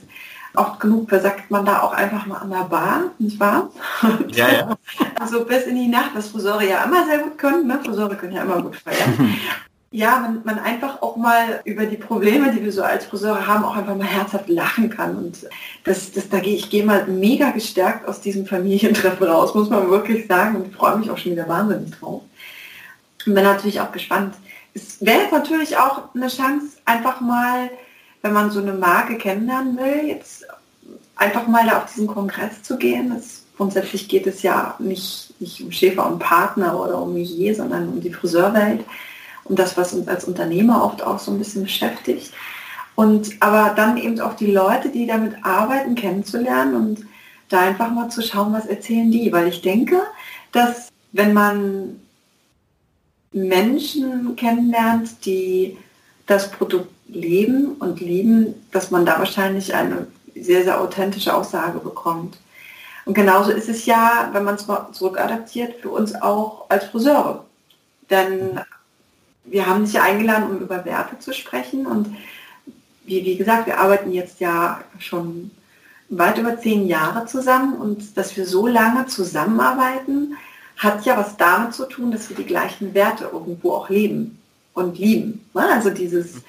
oft 0.58 0.80
genug 0.80 1.08
versackt 1.08 1.50
man 1.50 1.64
da 1.64 1.82
auch 1.82 1.92
einfach 1.92 2.26
mal 2.26 2.38
an 2.38 2.50
der 2.50 2.64
Bahn, 2.64 3.10
nicht 3.18 3.38
wahr? 3.38 3.70
Ja, 4.28 4.48
ja. 4.52 4.76
Also 5.20 5.44
bis 5.44 5.64
in 5.64 5.76
die 5.76 5.88
Nacht, 5.88 6.10
was 6.14 6.28
Friseure 6.28 6.62
ja 6.62 6.84
immer 6.84 7.04
sehr 7.06 7.18
gut 7.18 7.38
können, 7.38 7.66
ne? 7.66 7.80
Friseure 7.84 8.14
können 8.14 8.32
ja 8.32 8.42
immer 8.42 8.62
gut 8.62 8.76
feiern. 8.76 9.36
ja, 9.90 10.18
man, 10.18 10.42
man 10.44 10.58
einfach 10.58 11.02
auch 11.02 11.16
mal 11.16 11.60
über 11.64 11.86
die 11.86 11.96
Probleme, 11.96 12.52
die 12.52 12.62
wir 12.62 12.72
so 12.72 12.82
als 12.82 13.06
Friseure 13.06 13.46
haben, 13.46 13.64
auch 13.64 13.76
einfach 13.76 13.96
mal 13.96 14.06
herzhaft 14.06 14.48
lachen 14.48 14.90
kann. 14.90 15.16
Und 15.16 15.46
das, 15.84 16.12
das 16.12 16.28
da 16.28 16.38
gehe 16.38 16.54
ich 16.54 16.70
gehe 16.70 16.84
mal 16.84 17.06
mega 17.06 17.50
gestärkt 17.50 18.06
aus 18.06 18.20
diesem 18.20 18.46
Familientreffen 18.46 19.26
raus, 19.26 19.54
muss 19.54 19.70
man 19.70 19.90
wirklich 19.90 20.26
sagen. 20.26 20.56
Und 20.56 20.74
freue 20.74 20.98
mich 20.98 21.10
auch 21.10 21.18
schon 21.18 21.32
wieder 21.32 21.48
wahnsinnig 21.48 21.90
drauf. 21.98 22.22
Und 23.26 23.34
bin 23.34 23.44
natürlich 23.44 23.80
auch 23.80 23.92
gespannt. 23.92 24.34
Es 24.74 25.04
wäre 25.04 25.22
jetzt 25.22 25.32
natürlich 25.32 25.76
auch 25.76 26.14
eine 26.14 26.28
Chance, 26.28 26.76
einfach 26.84 27.20
mal 27.20 27.70
wenn 28.22 28.32
man 28.32 28.50
so 28.50 28.60
eine 28.60 28.72
Marke 28.72 29.16
kennenlernen 29.16 29.76
will, 29.76 30.08
jetzt 30.08 30.46
einfach 31.18 31.46
mal 31.46 31.66
da 31.66 31.78
auf 31.78 31.92
diesen 31.92 32.06
Kongress 32.06 32.62
zu 32.62 32.78
gehen. 32.78 33.10
Das, 33.10 33.42
grundsätzlich 33.56 34.08
geht 34.08 34.26
es 34.26 34.42
ja 34.42 34.76
nicht, 34.78 35.34
nicht 35.40 35.60
um 35.62 35.70
Schäfer 35.70 36.10
und 36.10 36.20
Partner 36.20 36.80
oder 36.80 37.02
um 37.02 37.12
Millet, 37.12 37.56
sondern 37.56 37.88
um 37.88 38.00
die 38.00 38.12
Friseurwelt, 38.12 38.84
um 39.44 39.56
das, 39.56 39.76
was 39.76 39.92
uns 39.92 40.08
als 40.08 40.24
Unternehmer 40.24 40.84
oft 40.84 41.02
auch 41.02 41.18
so 41.18 41.32
ein 41.32 41.38
bisschen 41.38 41.64
beschäftigt. 41.64 42.32
Und 42.94 43.36
aber 43.40 43.74
dann 43.74 43.96
eben 43.96 44.20
auch 44.20 44.34
die 44.34 44.50
Leute, 44.50 44.88
die 44.88 45.06
damit 45.06 45.44
arbeiten, 45.44 45.94
kennenzulernen 45.94 46.74
und 46.74 47.06
da 47.48 47.60
einfach 47.60 47.90
mal 47.90 48.08
zu 48.08 48.22
schauen, 48.22 48.52
was 48.52 48.66
erzählen 48.66 49.10
die. 49.10 49.32
Weil 49.32 49.48
ich 49.48 49.62
denke, 49.62 50.00
dass 50.52 50.88
wenn 51.12 51.32
man 51.32 52.00
Menschen 53.32 54.36
kennenlernt, 54.36 55.24
die 55.24 55.76
das 56.26 56.50
Produkt 56.50 56.90
leben 57.08 57.74
und 57.78 58.00
lieben, 58.00 58.54
dass 58.72 58.90
man 58.90 59.06
da 59.06 59.18
wahrscheinlich 59.18 59.74
eine 59.74 60.06
sehr, 60.42 60.64
sehr 60.64 60.80
authentische 60.80 61.34
Aussage 61.34 61.78
bekommt. 61.78 62.38
Und 63.04 63.14
genauso 63.14 63.50
ist 63.50 63.68
es 63.68 63.86
ja, 63.86 64.28
wenn 64.32 64.44
man 64.44 64.56
es 64.56 64.66
zurückadaptiert, 64.92 65.80
für 65.80 65.88
uns 65.88 66.14
auch 66.14 66.66
als 66.68 66.84
Friseure. 66.84 67.44
Denn 68.10 68.60
wir 69.44 69.66
haben 69.66 69.84
dich 69.84 69.94
ja 69.94 70.02
eingeladen, 70.02 70.50
um 70.50 70.58
über 70.58 70.84
Werte 70.84 71.18
zu 71.18 71.32
sprechen. 71.32 71.86
Und 71.86 72.14
wie, 73.04 73.24
wie 73.24 73.36
gesagt, 73.36 73.66
wir 73.66 73.78
arbeiten 73.78 74.12
jetzt 74.12 74.40
ja 74.40 74.82
schon 74.98 75.50
weit 76.10 76.38
über 76.38 76.58
zehn 76.58 76.86
Jahre 76.86 77.24
zusammen. 77.24 77.74
Und 77.74 78.16
dass 78.18 78.36
wir 78.36 78.46
so 78.46 78.66
lange 78.66 79.06
zusammenarbeiten, 79.06 80.36
hat 80.76 81.04
ja 81.06 81.16
was 81.16 81.36
damit 81.36 81.74
zu 81.74 81.86
tun, 81.86 82.12
dass 82.12 82.28
wir 82.28 82.36
die 82.36 82.44
gleichen 82.44 82.94
Werte 82.94 83.30
irgendwo 83.32 83.72
auch 83.72 83.88
leben 83.88 84.38
und 84.74 84.98
lieben. 84.98 85.44
Ne? 85.54 85.66
Also 85.66 85.90
dieses, 85.90 86.42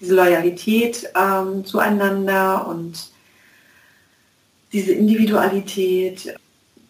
diese 0.00 0.14
Loyalität 0.14 1.10
ähm, 1.14 1.64
zueinander 1.64 2.66
und 2.66 3.10
diese 4.72 4.92
Individualität, 4.92 6.34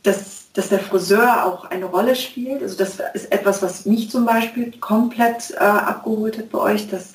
dass, 0.02 0.52
dass 0.52 0.68
der 0.68 0.80
Friseur 0.80 1.44
auch 1.44 1.64
eine 1.66 1.86
Rolle 1.86 2.16
spielt. 2.16 2.62
Also 2.62 2.76
das 2.76 2.98
ist 3.14 3.32
etwas, 3.32 3.62
was 3.62 3.86
mich 3.86 4.10
zum 4.10 4.24
Beispiel 4.24 4.72
komplett 4.80 5.50
äh, 5.52 5.58
abgeholt 5.58 6.38
hat 6.38 6.50
bei 6.50 6.58
euch, 6.58 6.88
dass 6.88 7.14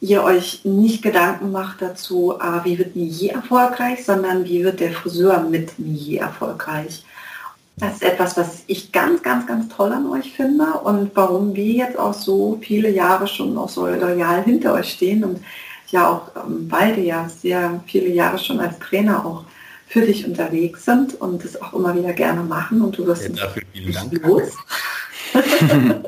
ihr 0.00 0.22
euch 0.22 0.64
nicht 0.64 1.02
Gedanken 1.02 1.50
macht 1.50 1.82
dazu, 1.82 2.40
ah, 2.40 2.60
wie 2.64 2.78
wird 2.78 2.94
Millet 2.94 3.32
erfolgreich, 3.32 4.04
sondern 4.04 4.44
wie 4.44 4.64
wird 4.64 4.80
der 4.80 4.92
Friseur 4.92 5.40
mit 5.40 5.78
Millet 5.78 6.20
erfolgreich. 6.20 7.04
Das 7.76 7.94
ist 7.94 8.02
etwas, 8.02 8.36
was 8.36 8.62
ich 8.66 8.90
ganz, 8.90 9.22
ganz, 9.22 9.46
ganz 9.46 9.74
toll 9.74 9.92
an 9.92 10.10
euch 10.10 10.32
finde 10.32 10.64
und 10.84 11.12
warum 11.14 11.54
wir 11.54 11.72
jetzt 11.72 11.98
auch 11.98 12.14
so 12.14 12.58
viele 12.60 12.90
Jahre 12.90 13.28
schon 13.28 13.54
noch 13.54 13.68
so 13.68 13.86
loyal 13.86 14.42
hinter 14.42 14.74
euch 14.74 14.92
stehen 14.92 15.24
und 15.24 15.40
ja 15.90 16.08
auch 16.08 16.22
ähm, 16.36 16.68
beide 16.68 17.00
ja 17.00 17.28
sehr 17.28 17.80
viele 17.86 18.08
Jahre 18.08 18.38
schon 18.38 18.60
als 18.60 18.78
Trainer 18.78 19.24
auch 19.24 19.44
für 19.88 20.02
dich 20.02 20.26
unterwegs 20.26 20.84
sind 20.84 21.20
und 21.20 21.44
das 21.44 21.60
auch 21.60 21.72
immer 21.72 21.96
wieder 21.96 22.12
gerne 22.12 22.42
machen 22.42 22.82
und 22.82 22.96
du 22.98 23.06
wirst 23.06 23.22
ja, 23.22 23.46
dafür 23.46 23.62
vielen 23.72 23.92
Dank. 23.92 24.26
los. 24.26 24.52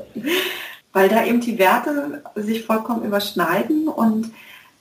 Weil 0.92 1.08
da 1.08 1.24
eben 1.24 1.40
die 1.40 1.58
Werte 1.58 2.22
sich 2.34 2.64
vollkommen 2.64 3.04
überschneiden 3.04 3.88
und 3.88 4.30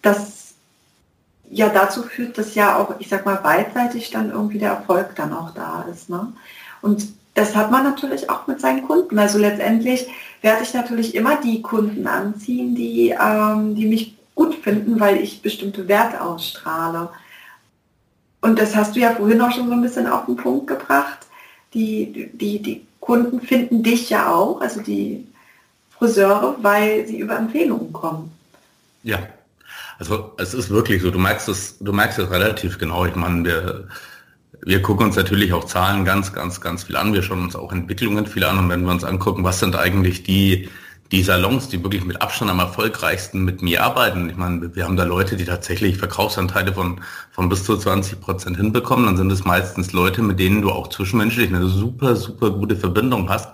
das 0.02 0.54
ja 1.50 1.70
dazu 1.70 2.04
führt, 2.04 2.38
dass 2.38 2.56
ja 2.56 2.78
auch, 2.78 2.96
ich 3.00 3.10
sag 3.10 3.26
mal, 3.26 3.36
beidseitig 3.36 4.12
dann 4.12 4.32
irgendwie 4.32 4.60
der 4.60 4.72
Erfolg 4.72 5.16
dann 5.16 5.34
auch 5.34 5.52
da 5.52 5.86
ist. 5.92 6.10
Ne? 6.10 6.32
Und 6.82 7.08
das 7.34 7.56
hat 7.56 7.72
man 7.72 7.84
natürlich 7.84 8.30
auch 8.30 8.48
mit 8.48 8.60
seinen 8.60 8.86
Kunden. 8.86 9.18
Also 9.18 9.38
letztendlich 9.38 10.08
werde 10.42 10.64
ich 10.64 10.74
natürlich 10.74 11.16
immer 11.16 11.38
die 11.42 11.62
Kunden 11.62 12.08
anziehen, 12.08 12.76
die, 12.76 13.16
ähm, 13.20 13.76
die 13.76 13.86
mich 13.86 14.18
gut 14.36 14.56
finden, 14.56 15.00
weil 15.00 15.18
ich 15.18 15.42
bestimmte 15.42 15.88
Werte 15.88 16.22
ausstrahle. 16.22 17.10
Und 18.42 18.58
das 18.58 18.76
hast 18.76 18.96
du 18.96 19.00
ja 19.00 19.12
vorhin 19.12 19.42
auch 19.42 19.52
schon 19.52 19.68
so 19.68 19.74
ein 19.74 19.82
bisschen 19.82 20.08
auf 20.08 20.26
den 20.26 20.36
Punkt 20.36 20.68
gebracht. 20.68 21.20
Die, 21.74 22.30
die, 22.34 22.62
die 22.62 22.86
Kunden 23.00 23.42
finden 23.42 23.84
dich 23.84 24.10
ja 24.10 24.34
auch, 24.34 24.62
also 24.62 24.82
die 24.82 25.26
Friseure, 25.98 26.56
weil 26.62 27.06
sie 27.06 27.20
über 27.20 27.38
Empfehlungen 27.38 27.92
kommen. 27.92 28.32
Ja, 29.04 29.20
also 30.00 30.32
es 30.38 30.54
ist 30.54 30.70
wirklich 30.70 31.02
so, 31.02 31.12
du 31.12 31.20
merkst 31.20 31.50
es, 31.50 31.78
du 31.80 31.92
merkst 31.92 32.20
es 32.20 32.32
relativ 32.32 32.78
genau. 32.78 33.06
Ich 33.06 33.16
meine, 33.16 33.44
wir, 33.44 33.88
wir 34.62 34.82
gucken 34.82 35.08
uns 35.08 35.18
natürlich 35.18 35.52
auch 35.54 35.66
Zahlen 35.66 36.06
ganz, 36.06 36.34
ganz, 36.34 36.62
ganz 36.62 36.86
viel 36.86 36.96
an. 36.96 37.14
Wir 37.14 37.22
schauen 37.22 37.44
uns 37.44 37.56
auch 37.56 37.72
Entwicklungen 37.72 38.26
viel 38.26 38.46
an 38.46 38.58
und 38.58 38.70
wenn 38.70 38.84
wir 38.84 38.92
uns 38.92 39.04
angucken, 39.04 39.44
was 39.44 39.60
sind 39.60 39.76
eigentlich 39.76 40.24
die, 40.24 40.70
die 41.12 41.24
Salons, 41.24 41.70
die 41.70 41.82
wirklich 41.84 42.06
mit 42.06 42.22
Abstand 42.22 42.52
am 42.52 42.60
erfolgreichsten 42.60 43.44
mit 43.44 43.64
mir 43.64 43.84
arbeiten. 43.84 44.30
Ich 44.30 44.36
meine, 44.36 44.76
wir 44.76 44.86
haben 44.86 44.96
da 44.96 45.06
Leute, 45.06 45.38
die 45.38 45.46
tatsächlich 45.46 45.98
Verkaufsanteile 45.98 46.74
von, 46.74 47.02
von 47.32 47.50
bis 47.50 47.64
zu 47.64 47.78
20 47.78 48.22
Prozent 48.22 48.58
hinbekommen. 48.58 49.08
Dann 49.08 49.18
sind 49.18 49.32
es 49.32 49.44
meistens 49.44 49.92
Leute, 49.92 50.22
mit 50.22 50.40
denen 50.40 50.62
du 50.62 50.70
auch 50.70 50.88
zwischenmenschlich 50.88 51.50
eine 51.50 51.68
super, 51.68 52.16
super 52.16 52.52
gute 52.52 52.76
Verbindung 52.76 53.28
hast. 53.28 53.50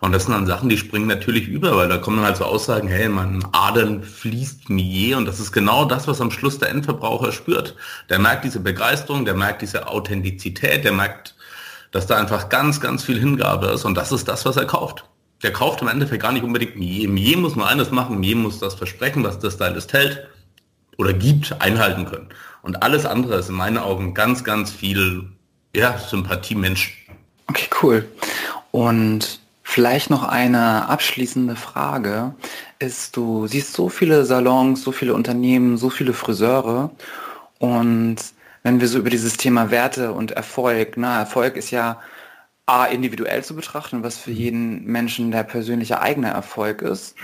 Und 0.00 0.12
das 0.12 0.24
sind 0.24 0.34
dann 0.34 0.46
Sachen, 0.46 0.68
die 0.68 0.76
springen 0.76 1.06
natürlich 1.06 1.48
über, 1.48 1.76
weil 1.76 1.88
da 1.88 1.98
kommen 1.98 2.16
dann 2.16 2.26
halt 2.26 2.36
so 2.36 2.44
Aussagen, 2.44 2.88
hey, 2.88 3.08
mein 3.08 3.46
Adern 3.52 4.02
fließt 4.02 4.68
mir 4.68 4.84
je. 4.84 5.14
Und 5.14 5.26
das 5.26 5.38
ist 5.38 5.52
genau 5.52 5.84
das, 5.84 6.08
was 6.08 6.20
am 6.20 6.32
Schluss 6.32 6.58
der 6.58 6.70
Endverbraucher 6.70 7.30
spürt. 7.30 7.76
Der 8.10 8.18
merkt 8.18 8.44
diese 8.44 8.60
Begeisterung, 8.60 9.24
der 9.24 9.34
merkt 9.34 9.62
diese 9.62 9.86
Authentizität, 9.86 10.84
der 10.84 10.92
merkt, 10.92 11.36
dass 11.92 12.06
da 12.06 12.16
einfach 12.16 12.48
ganz, 12.48 12.80
ganz 12.80 13.04
viel 13.04 13.18
Hingabe 13.18 13.68
ist. 13.68 13.84
Und 13.84 13.94
das 13.94 14.10
ist 14.10 14.26
das, 14.26 14.44
was 14.44 14.56
er 14.56 14.66
kauft. 14.66 15.04
Der 15.42 15.52
kauft 15.52 15.82
im 15.82 15.88
Endeffekt 15.88 16.22
gar 16.22 16.32
nicht 16.32 16.44
unbedingt 16.44 16.76
Mier. 16.76 17.08
Mier 17.08 17.36
muss 17.36 17.56
nur 17.56 17.68
eines 17.68 17.90
machen, 17.90 18.18
Mier 18.18 18.36
muss 18.36 18.58
das 18.58 18.74
Versprechen, 18.74 19.22
was 19.22 19.38
der 19.38 19.50
Stylist 19.50 19.92
hält 19.92 20.26
oder 20.96 21.12
gibt, 21.12 21.60
einhalten 21.60 22.06
können. 22.06 22.28
Und 22.62 22.82
alles 22.82 23.04
andere 23.04 23.36
ist 23.36 23.48
in 23.48 23.54
meinen 23.54 23.78
Augen 23.78 24.14
ganz, 24.14 24.44
ganz 24.44 24.70
viel 24.70 25.24
ja, 25.74 25.98
Sympathie 25.98 26.54
Mensch. 26.54 27.06
Okay, 27.48 27.68
cool. 27.82 28.08
Und 28.70 29.40
Vielleicht 29.68 30.10
noch 30.10 30.22
eine 30.22 30.88
abschließende 30.88 31.56
Frage 31.56 32.34
ist, 32.78 33.16
du 33.16 33.48
siehst 33.48 33.72
so 33.72 33.88
viele 33.88 34.24
Salons, 34.24 34.80
so 34.80 34.92
viele 34.92 35.12
Unternehmen, 35.12 35.76
so 35.76 35.90
viele 35.90 36.12
Friseure 36.12 36.92
und 37.58 38.16
wenn 38.62 38.80
wir 38.80 38.86
so 38.86 38.98
über 38.98 39.10
dieses 39.10 39.36
Thema 39.36 39.72
Werte 39.72 40.12
und 40.12 40.30
Erfolg, 40.30 40.94
na, 40.96 41.18
Erfolg 41.18 41.56
ist 41.56 41.72
ja 41.72 42.00
A, 42.66 42.86
individuell 42.86 43.44
zu 43.44 43.54
betrachten, 43.54 44.02
was 44.02 44.18
für 44.18 44.32
jeden 44.32 44.84
Menschen 44.84 45.30
der 45.30 45.44
persönliche 45.44 46.00
eigene 46.00 46.30
Erfolg 46.30 46.82
ist. 46.82 47.14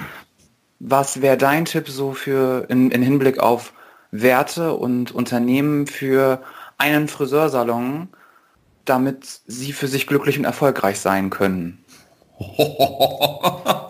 Was 0.78 1.20
wäre 1.20 1.36
dein 1.36 1.64
Tipp 1.64 1.88
so 1.88 2.12
für 2.12 2.66
in, 2.68 2.92
in 2.92 3.02
Hinblick 3.02 3.40
auf 3.40 3.72
Werte 4.12 4.74
und 4.74 5.10
Unternehmen 5.12 5.88
für 5.88 6.42
einen 6.78 7.08
Friseursalon, 7.08 8.08
damit 8.84 9.40
sie 9.46 9.72
für 9.72 9.88
sich 9.88 10.06
glücklich 10.06 10.38
und 10.38 10.44
erfolgreich 10.44 11.00
sein 11.00 11.30
können? 11.30 11.84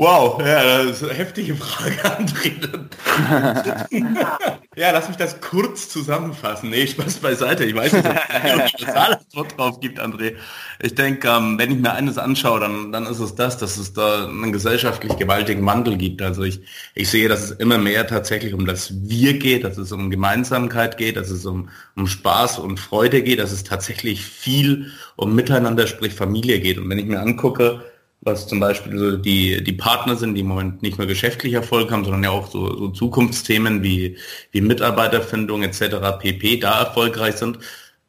Wow, 0.00 0.40
ja, 0.40 0.82
das 0.82 1.02
ist 1.02 1.04
eine 1.04 1.12
heftige 1.12 1.54
Frage, 1.54 1.94
André. 2.04 2.52
ja, 4.74 4.92
lass 4.92 5.08
mich 5.08 5.18
das 5.18 5.42
kurz 5.42 5.90
zusammenfassen. 5.90 6.70
Nee, 6.70 6.86
Spaß 6.86 7.16
beiseite. 7.16 7.66
Ich 7.66 7.74
weiß 7.74 7.92
nicht, 7.92 8.06
ob 8.06 8.14
es 8.14 8.86
eine 8.86 9.18
Antwort 9.18 9.58
drauf 9.58 9.80
gibt, 9.80 10.00
André. 10.00 10.36
Ich 10.80 10.94
denke, 10.94 11.28
ähm, 11.28 11.58
wenn 11.58 11.70
ich 11.70 11.78
mir 11.80 11.92
eines 11.92 12.16
anschaue, 12.16 12.60
dann, 12.60 12.92
dann 12.92 13.04
ist 13.04 13.18
es 13.18 13.34
das, 13.34 13.58
dass 13.58 13.76
es 13.76 13.92
da 13.92 14.24
einen 14.26 14.52
gesellschaftlich 14.52 15.18
gewaltigen 15.18 15.66
Wandel 15.66 15.98
gibt. 15.98 16.22
Also 16.22 16.44
ich, 16.44 16.60
ich 16.94 17.10
sehe, 17.10 17.28
dass 17.28 17.42
es 17.42 17.50
immer 17.50 17.76
mehr 17.76 18.06
tatsächlich 18.06 18.54
um 18.54 18.64
das 18.64 18.94
Wir 19.06 19.38
geht, 19.38 19.64
dass 19.64 19.76
es 19.76 19.92
um 19.92 20.08
Gemeinsamkeit 20.08 20.96
geht, 20.96 21.18
dass 21.18 21.28
es 21.28 21.44
um, 21.44 21.68
um 21.94 22.06
Spaß 22.06 22.58
und 22.58 22.80
Freude 22.80 23.22
geht, 23.22 23.38
dass 23.38 23.52
es 23.52 23.64
tatsächlich 23.64 24.24
viel 24.24 24.92
um 25.16 25.34
Miteinander, 25.34 25.86
sprich 25.86 26.14
Familie 26.14 26.58
geht. 26.58 26.78
Und 26.78 26.88
wenn 26.88 26.98
ich 26.98 27.04
mir 27.04 27.20
angucke, 27.20 27.82
was 28.22 28.46
zum 28.46 28.60
Beispiel 28.60 28.98
so 28.98 29.16
die, 29.16 29.64
die 29.64 29.72
Partner 29.72 30.16
sind, 30.16 30.34
die 30.34 30.42
im 30.42 30.48
Moment 30.48 30.82
nicht 30.82 30.98
nur 30.98 31.06
geschäftlich 31.06 31.54
Erfolg 31.54 31.90
haben, 31.90 32.04
sondern 32.04 32.24
ja 32.24 32.30
auch 32.30 32.50
so, 32.50 32.76
so 32.76 32.88
Zukunftsthemen 32.88 33.82
wie, 33.82 34.18
wie 34.52 34.60
Mitarbeiterfindung 34.60 35.62
etc. 35.62 36.18
pp. 36.20 36.58
da 36.58 36.80
erfolgreich 36.80 37.36
sind, 37.36 37.58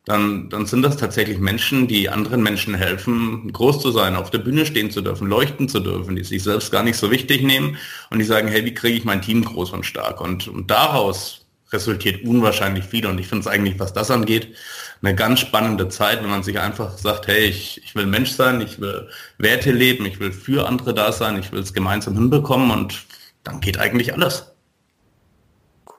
dann, 0.06 0.50
dann 0.50 0.65
sind 0.65 0.82
das 0.82 0.97
tatsächlich 0.97 1.38
Menschen, 1.38 1.88
die 1.88 2.10
anderen 2.10 2.41
Menschen 2.43 2.74
helfen, 2.74 3.52
groß 3.54 3.82
zu 3.82 3.91
sein, 3.91 4.15
auf 4.15 4.32
der 4.32 4.39
Bühne 4.39 4.65
stehen 4.65 4.91
zu 4.91 5.02
dürfen, 5.02 5.28
leuchten 5.28 5.69
zu 5.69 5.80
dürfen, 5.80 6.15
die 6.15 6.24
sich 6.24 6.43
selbst 6.43 6.71
gar 6.71 6.84
nicht 6.84 6.97
so 6.97 7.12
wichtig 7.12 7.43
nehmen 7.43 7.78
und 8.10 8.19
die 8.19 8.26
sagen, 8.26 8.47
hey, 8.47 8.65
wie 8.65 8.74
kriege 8.74 8.97
ich 8.97 9.06
mein 9.06 9.21
Team 9.21 9.45
groß 9.45 9.71
und 9.71 9.86
stark? 9.86 10.19
Und, 10.19 10.47
und 10.47 10.71
daraus 10.71 11.45
resultiert 11.72 12.24
unwahrscheinlich 12.24 12.86
viel. 12.86 13.06
Und 13.06 13.20
ich 13.20 13.28
finde 13.28 13.42
es 13.42 13.48
eigentlich, 13.48 13.80
was 13.80 13.94
das 13.94 14.12
angeht, 14.12 14.56
eine 15.02 15.16
ganz 15.16 15.40
spannende 15.40 15.90
Zeit, 15.90 16.22
wenn 16.22 16.30
man 16.30 16.44
sich 16.44 16.60
einfach 16.60 16.98
sagt, 16.98 17.28
hey, 17.28 17.46
ich, 17.46 17.82
ich 17.84 17.96
will 17.96 18.06
Mensch 18.06 18.32
sein, 18.32 18.62
ich 18.62 18.80
will 18.80 19.10
Werte 19.38 19.72
leben, 19.72 20.06
ich 20.06 20.20
will 20.20 20.32
für 20.32 20.68
andere 20.68 20.94
da 20.94 21.12
sein, 21.12 21.40
ich 21.40 21.52
will 21.52 21.60
es 21.60 21.74
gemeinsam 21.74 22.14
hinbekommen 22.14 22.72
und 22.72 23.06
dann 23.44 23.60
geht 23.62 23.80
eigentlich 23.80 24.14
alles. 24.14 24.54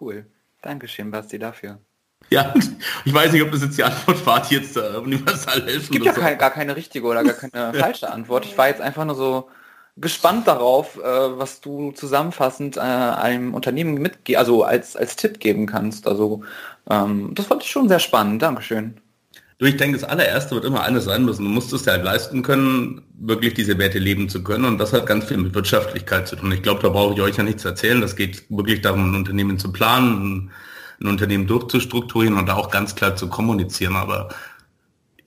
Cool. 0.00 0.26
Dankeschön, 0.60 1.10
Basti, 1.10 1.38
dafür. 1.38 1.80
Ja, 2.30 2.54
ich 3.04 3.12
weiß 3.12 3.32
nicht, 3.32 3.42
ob 3.42 3.50
das 3.50 3.62
jetzt 3.62 3.76
die 3.76 3.84
Antwort 3.84 4.24
war, 4.24 4.42
die 4.42 4.54
jetzt 4.54 4.76
äh, 4.76 4.96
universal 4.96 5.62
helfen. 5.62 5.80
Es 5.82 5.90
gibt 5.90 6.04
ja 6.04 6.14
so. 6.14 6.20
keine, 6.20 6.36
gar 6.36 6.50
keine 6.50 6.76
richtige 6.76 7.06
oder 7.06 7.24
gar 7.24 7.34
keine 7.34 7.74
falsche 7.78 8.10
Antwort. 8.10 8.44
Ich 8.44 8.56
war 8.56 8.68
jetzt 8.68 8.80
einfach 8.80 9.04
nur 9.04 9.16
so 9.16 9.50
gespannt 9.96 10.48
darauf, 10.48 10.96
äh, 10.96 11.02
was 11.02 11.60
du 11.60 11.92
zusammenfassend 11.92 12.76
äh, 12.76 12.80
einem 12.80 13.54
Unternehmen 13.54 13.94
mitge 13.94 14.38
also 14.38 14.64
als, 14.64 14.96
als 14.96 15.16
Tipp 15.16 15.38
geben 15.40 15.66
kannst. 15.66 16.06
Also 16.06 16.42
ähm, 16.88 17.32
das 17.34 17.46
fand 17.46 17.62
ich 17.62 17.70
schon 17.70 17.88
sehr 17.88 18.00
spannend. 18.00 18.42
Dankeschön. 18.42 18.94
Du, 19.58 19.66
ich 19.66 19.76
denke, 19.76 19.98
das 19.98 20.08
allererste 20.08 20.54
wird 20.54 20.64
immer 20.64 20.82
eines 20.82 21.04
sein 21.04 21.24
müssen. 21.24 21.44
Du 21.44 21.50
musst 21.50 21.72
es 21.72 21.84
ja 21.84 21.94
leisten 21.94 22.42
können, 22.42 23.02
wirklich 23.14 23.54
diese 23.54 23.78
Werte 23.78 23.98
leben 23.98 24.28
zu 24.28 24.42
können. 24.42 24.64
Und 24.64 24.78
das 24.78 24.92
hat 24.92 25.06
ganz 25.06 25.26
viel 25.26 25.36
mit 25.36 25.54
Wirtschaftlichkeit 25.54 26.26
zu 26.26 26.36
tun. 26.36 26.50
Ich 26.50 26.62
glaube, 26.62 26.82
da 26.82 26.88
brauche 26.88 27.14
ich 27.14 27.20
euch 27.20 27.36
ja 27.36 27.44
nichts 27.44 27.64
erzählen. 27.64 28.00
Das 28.00 28.16
geht 28.16 28.44
wirklich 28.48 28.80
darum, 28.80 29.10
ein 29.10 29.14
Unternehmen 29.14 29.58
zu 29.58 29.70
planen, 29.70 30.50
ein 31.00 31.06
Unternehmen 31.06 31.46
durchzustrukturieren 31.46 32.38
und 32.38 32.46
da 32.46 32.54
auch 32.54 32.70
ganz 32.70 32.96
klar 32.96 33.14
zu 33.14 33.28
kommunizieren. 33.28 33.94
Aber 33.94 34.30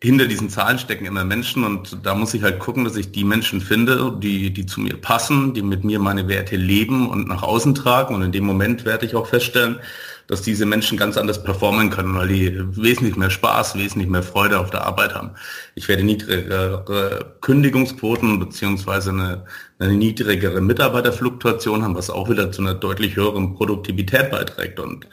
hinter 0.06 0.28
diesen 0.28 0.50
Zahlen 0.50 0.80
stecken 0.80 1.06
immer 1.06 1.26
Menschen 1.26 1.63
und 1.63 1.98
da 2.04 2.15
muss 2.15 2.34
ich 2.34 2.44
halt 2.44 2.60
gucken, 2.60 2.86
dass 2.86 2.96
ich 2.96 3.12
die 3.12 3.24
Menschen 3.24 3.60
finde, 3.60 4.15
die, 4.18 4.52
die 4.54 4.65
zu 4.65 4.80
mir 4.80 4.96
passen, 4.96 5.54
die 5.54 5.62
mit 5.62 5.84
mir 5.84 6.00
meine 6.00 6.28
Werte 6.28 6.56
leben 6.56 7.10
und 7.10 7.28
nach 7.28 7.44
außen 7.44 7.76
tragen. 7.76 8.15
Und 8.15 8.22
in 8.22 8.32
dem 8.32 8.46
Moment 8.46 8.86
werde 8.86 9.06
ich 9.06 9.15
auch 9.15 9.28
feststellen, 9.28 9.80
dass 10.28 10.41
diese 10.41 10.65
Menschen 10.65 10.98
ganz 10.98 11.18
anders 11.18 11.44
performen 11.44 11.89
können, 11.89 12.15
weil 12.15 12.28
die 12.28 12.54
wesentlich 12.78 13.15
mehr 13.15 13.30
Spaß, 13.30 13.76
wesentlich 13.76 14.10
mehr 14.10 14.24
Freude 14.24 14.60
auf 14.60 14.70
der 14.70 14.86
Arbeit 14.86 15.13
haben. 15.13 15.32
Ich 15.76 15.88
werde 15.88 16.04
niedrigere 16.04 17.36
Kündigungsquoten 17.41 18.39
beziehungsweise 18.39 19.12
eine, 19.12 19.46
eine 19.80 19.94
niedrigere 19.94 20.62
Mitarbeiterfluktuation 20.62 21.84
haben, 21.84 21.96
was 21.96 22.10
auch 22.10 22.30
wieder 22.30 22.52
zu 22.52 22.62
einer 22.62 22.74
deutlich 22.74 23.15
höheren 23.15 23.56
Produktivität 23.56 24.32
beiträgt. 24.32 24.80
Und 24.80 25.08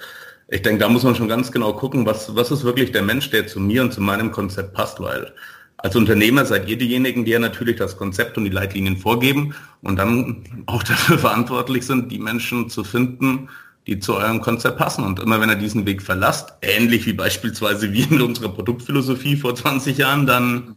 ich 0.53 0.61
denke, 0.61 0.81
da 0.81 0.89
muss 0.91 1.03
man 1.03 1.15
schon 1.15 1.29
ganz 1.29 1.51
genau 1.51 1.73
gucken, 1.73 2.05
was, 2.05 2.37
was 2.37 2.51
ist 2.51 2.63
wirklich 2.63 2.93
der 2.93 3.03
Mensch, 3.03 3.31
der 3.31 3.47
zu 3.47 3.59
mir 3.59 3.83
und 3.83 3.95
zu 3.95 4.03
meinem 4.03 4.31
Konzept 4.31 4.75
passt, 4.75 5.01
weil 5.01 5.33
als 5.79 5.97
Unternehmer 5.97 6.45
seid 6.45 6.69
ihr 6.69 6.77
diejenigen, 6.77 7.25
die 7.25 7.31
ja 7.31 7.39
natürlich 7.39 7.77
das 7.77 7.97
Konzept 7.97 8.37
und 8.37 8.45
die 8.45 8.51
Leitlinien 8.51 8.99
vorgeben 8.99 9.55
und 9.81 9.97
dann 9.97 10.45
auch 10.67 10.83
dafür 10.83 11.19
verantwortlich 11.19 11.87
sind, 11.87 12.13
die 12.13 12.19
Menschen 12.19 12.69
zu 12.69 12.85
finden, 12.85 13.49
die 13.87 13.99
zu 13.99 14.15
eurem 14.15 14.43
Konzept 14.43 14.77
passen. 14.77 15.05
Und 15.05 15.21
immer 15.21 15.41
wenn 15.41 15.49
ihr 15.49 15.57
diesen 15.57 15.87
Weg 15.87 16.03
verlasst, 16.03 16.53
ähnlich 16.61 17.07
wie 17.07 17.15
beispielsweise 17.15 17.91
wie 17.95 18.03
in 18.03 18.21
unserer 18.21 18.51
Produktphilosophie 18.51 19.37
vor 19.37 19.55
20 19.55 19.97
Jahren, 19.97 20.27
dann 20.27 20.77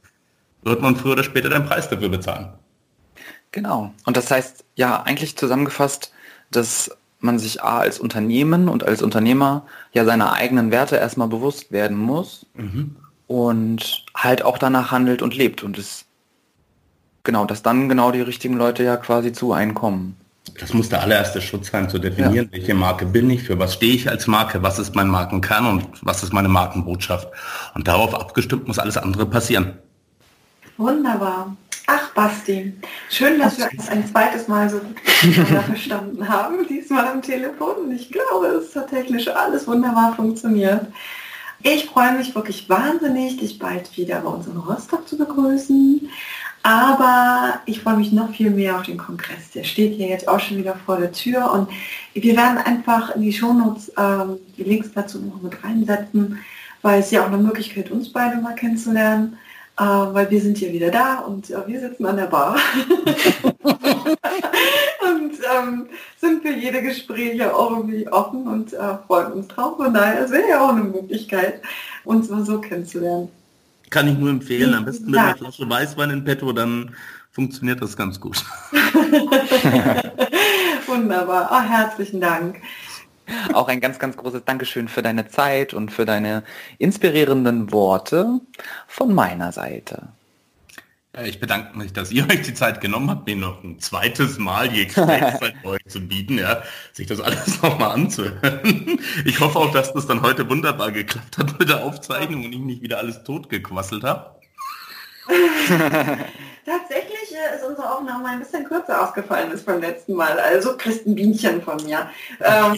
wird 0.63 0.81
man 0.81 0.95
früher 0.95 1.11
oder 1.11 1.23
später 1.25 1.49
den 1.49 1.65
Preis 1.65 1.89
dafür 1.89 2.07
bezahlen. 2.09 2.47
Genau. 3.51 3.93
Und 4.05 4.15
das 4.15 4.31
heißt, 4.31 4.63
ja, 4.75 5.03
eigentlich 5.03 5.35
zusammengefasst, 5.35 6.13
dass 6.49 6.91
man 7.19 7.39
sich 7.39 7.63
A 7.63 7.80
als 7.80 7.99
Unternehmen 7.99 8.67
und 8.69 8.84
als 8.84 9.01
Unternehmer 9.01 9.65
ja 9.93 10.06
seiner 10.06 10.34
eigenen 10.34 10.71
Werte 10.71 10.97
erstmal 10.97 11.28
bewusst 11.28 11.71
werden 11.71 11.97
muss 11.97 12.45
mhm. 12.54 12.95
und 13.28 14.06
halt 14.15 14.43
auch 14.43 14.58
danach 14.58 14.91
handelt 14.91 15.21
und 15.21 15.36
lebt 15.36 15.63
und 15.63 15.78
es 15.78 16.06
genau, 17.23 17.45
dass 17.45 17.63
dann 17.63 17.89
genau 17.89 18.12
die 18.12 18.21
richtigen 18.21 18.56
Leute 18.56 18.84
ja 18.84 18.97
quasi 18.97 19.34
zu 19.34 19.51
einkommen. 19.51 20.15
Das 20.60 20.73
muss 20.73 20.89
der 20.89 21.01
allererste 21.01 21.41
Schutz 21.41 21.71
sein, 21.71 21.89
zu 21.89 21.99
definieren, 21.99 22.45
ja. 22.45 22.51
welche 22.51 22.75
Marke 22.75 23.06
bin 23.06 23.30
ich, 23.30 23.43
für 23.43 23.58
was 23.58 23.73
stehe 23.73 23.93
ich 23.93 24.10
als 24.10 24.28
Marke, 24.28 24.62
was 24.62 24.80
ist 24.80 24.95
mein 24.95 25.08
Markenkern 25.08 25.65
und 25.65 25.88
was 26.01 26.23
ist 26.23 26.34
meine 26.34 26.49
Markenbotschaft. 26.49 27.28
Und 27.73 27.88
darauf 27.88 28.13
abgestimmt 28.13 28.67
muss 28.67 28.80
alles 28.80 28.95
andere 28.97 29.25
passieren. 29.25 29.80
Wunderbar. 30.77 31.55
Ach, 31.88 32.13
Basti, 32.13 32.73
schön, 33.09 33.39
dass 33.39 33.59
wir 33.59 33.69
uns 33.71 33.88
ein 33.89 34.05
zweites 34.07 34.47
Mal 34.47 34.69
so 34.69 34.81
verstanden 35.67 36.27
haben, 36.27 36.67
diesmal 36.67 37.07
am 37.07 37.21
Telefon. 37.21 37.91
Ich 37.91 38.11
glaube, 38.11 38.47
es 38.47 38.75
hat 38.75 38.89
technisch 38.89 39.27
alles 39.27 39.67
wunderbar 39.67 40.15
funktioniert. 40.15 40.88
Ich 41.61 41.85
freue 41.85 42.17
mich 42.17 42.33
wirklich 42.33 42.67
wahnsinnig, 42.69 43.38
dich 43.38 43.59
bald 43.59 43.95
wieder 43.97 44.21
bei 44.21 44.29
uns 44.29 44.47
in 44.47 44.57
Rostock 44.57 45.07
zu 45.07 45.17
begrüßen. 45.17 46.09
Aber 46.63 47.59
ich 47.67 47.81
freue 47.81 47.97
mich 47.97 48.11
noch 48.11 48.31
viel 48.33 48.49
mehr 48.49 48.77
auf 48.77 48.83
den 48.83 48.97
Kongress. 48.97 49.51
Der 49.53 49.63
steht 49.63 49.93
hier 49.93 50.07
jetzt 50.07 50.27
auch 50.27 50.39
schon 50.39 50.57
wieder 50.57 50.75
vor 50.85 50.97
der 50.97 51.11
Tür. 51.11 51.51
Und 51.51 51.69
wir 52.13 52.35
werden 52.35 52.57
einfach 52.57 53.15
in 53.15 53.21
die 53.21 53.33
Shownotes 53.33 53.91
ähm, 53.97 54.38
die 54.57 54.63
Links 54.63 54.89
dazu 54.93 55.19
noch 55.19 55.41
mit 55.43 55.63
reinsetzen, 55.63 56.39
weil 56.81 57.01
es 57.01 57.11
ja 57.11 57.21
auch 57.21 57.27
eine 57.27 57.38
Möglichkeit, 57.38 57.91
uns 57.91 58.11
beide 58.11 58.38
mal 58.38 58.55
kennenzulernen 58.55 59.38
äh, 59.77 59.83
weil 59.83 60.29
wir 60.29 60.41
sind 60.41 60.57
hier 60.57 60.71
wieder 60.71 60.91
da 60.91 61.19
und 61.19 61.49
äh, 61.49 61.67
wir 61.67 61.79
sitzen 61.79 62.05
an 62.05 62.17
der 62.17 62.27
Bar. 62.27 62.55
und 63.63 65.39
ähm, 65.57 65.88
sind 66.19 66.41
für 66.41 66.53
jede 66.53 66.81
Gespräche 66.81 67.55
auch 67.55 67.71
irgendwie 67.71 68.07
offen 68.07 68.47
und 68.47 68.73
äh, 68.73 68.97
freuen 69.07 69.33
uns 69.33 69.47
drauf. 69.47 69.77
Von 69.77 69.93
daher 69.93 70.29
wäre 70.29 70.49
ja 70.49 70.63
auch 70.63 70.69
eine 70.69 70.83
Möglichkeit, 70.83 71.61
uns 72.03 72.29
mal 72.29 72.45
so 72.45 72.59
kennenzulernen. 72.59 73.29
Kann 73.89 74.07
ich 74.07 74.17
nur 74.17 74.29
empfehlen. 74.29 74.73
Am 74.73 74.85
besten 74.85 75.11
mit 75.11 75.19
einer 75.19 75.35
Flasche 75.35 75.69
Weißwein 75.69 76.09
in 76.09 76.23
petto, 76.23 76.53
dann 76.53 76.95
funktioniert 77.31 77.81
das 77.81 77.97
ganz 77.97 78.19
gut. 78.19 78.43
Wunderbar. 80.88 81.49
Oh, 81.51 81.61
herzlichen 81.61 82.21
Dank. 82.21 82.61
Auch 83.53 83.67
ein 83.67 83.81
ganz, 83.81 83.99
ganz 83.99 84.17
großes 84.17 84.45
Dankeschön 84.45 84.88
für 84.88 85.01
deine 85.01 85.27
Zeit 85.27 85.73
und 85.73 85.91
für 85.91 86.05
deine 86.05 86.43
inspirierenden 86.77 87.71
Worte 87.71 88.39
von 88.88 89.13
meiner 89.13 89.51
Seite. 89.51 90.09
Ich 91.23 91.39
bedanke 91.39 91.77
mich, 91.77 91.93
dass 91.93 92.11
ihr 92.11 92.25
euch 92.29 92.41
die 92.41 92.53
Zeit 92.53 92.81
genommen 92.81 93.09
habt, 93.09 93.25
mir 93.25 93.35
noch 93.35 93.63
ein 93.63 93.79
zweites 93.79 94.38
Mal 94.38 94.69
die 94.69 94.85
Gesprächszeit 94.85 95.55
euch 95.63 95.81
zu 95.88 96.01
bieten, 96.01 96.38
ja, 96.38 96.61
sich 96.91 97.07
das 97.07 97.21
alles 97.21 97.61
nochmal 97.61 97.91
anzuhören. 97.91 98.99
Ich 99.23 99.39
hoffe 99.39 99.59
auch, 99.59 99.71
dass 99.71 99.93
das 99.93 100.07
dann 100.07 100.21
heute 100.21 100.49
wunderbar 100.49 100.91
geklappt 100.91 101.38
hat 101.38 101.57
mit 101.59 101.69
der 101.69 101.83
Aufzeichnung 101.83 102.45
und 102.45 102.53
ich 102.53 102.59
nicht 102.59 102.81
wieder 102.81 102.97
alles 102.97 103.23
totgequasselt 103.23 104.03
habe. 104.03 104.35
Tatsächlich 106.65 107.14
äh, 107.36 107.56
ist 107.56 107.63
unsere 107.63 107.91
Aufnahme 107.91 108.28
ein 108.30 108.39
bisschen 108.39 108.65
kürzer 108.65 109.04
ausgefallen 109.04 109.52
als 109.52 109.63
beim 109.63 109.82
letzten 109.82 110.13
Mal. 110.13 110.39
Also 110.39 110.78
kriegst 110.78 111.06
ein 111.06 111.15
Bienchen 111.15 111.62
von 111.62 111.78
mir. 111.84 112.10
Ähm, 112.41 112.78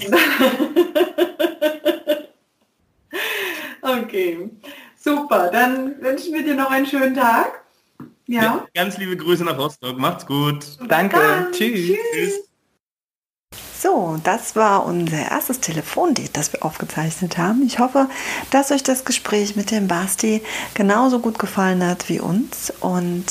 okay, 4.03 4.49
super. 4.97 5.49
Dann 5.51 6.01
wünschen 6.01 6.33
wir 6.33 6.43
dir 6.43 6.55
noch 6.55 6.69
einen 6.69 6.85
schönen 6.85 7.15
Tag. 7.15 7.63
Ja. 8.25 8.41
ja 8.41 8.67
ganz 8.73 8.97
liebe 8.97 9.15
Grüße 9.15 9.43
nach 9.43 9.57
Rostock. 9.57 9.97
Macht's 9.97 10.25
gut. 10.25 10.65
Danke. 10.87 11.17
Tschüss. 11.51 11.97
Tschüss. 12.13 12.46
So, 13.87 14.17
das 14.21 14.57
war 14.57 14.85
unser 14.85 15.31
erstes 15.31 15.61
Telefondate, 15.61 16.29
das 16.33 16.51
wir 16.51 16.65
aufgezeichnet 16.65 17.37
haben. 17.37 17.63
Ich 17.65 17.79
hoffe, 17.79 18.09
dass 18.51 18.69
euch 18.71 18.83
das 18.83 19.05
Gespräch 19.05 19.55
mit 19.55 19.71
dem 19.71 19.87
Basti 19.87 20.41
genauso 20.73 21.19
gut 21.19 21.39
gefallen 21.39 21.81
hat 21.81 22.09
wie 22.09 22.19
uns 22.19 22.73
und 22.81 23.23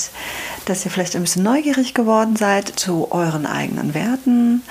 dass 0.64 0.82
ihr 0.86 0.90
vielleicht 0.90 1.14
ein 1.14 1.20
bisschen 1.20 1.42
neugierig 1.42 1.92
geworden 1.92 2.36
seid 2.36 2.68
zu 2.68 3.12
euren 3.12 3.44
eigenen 3.44 3.92
Werten, 3.92 4.62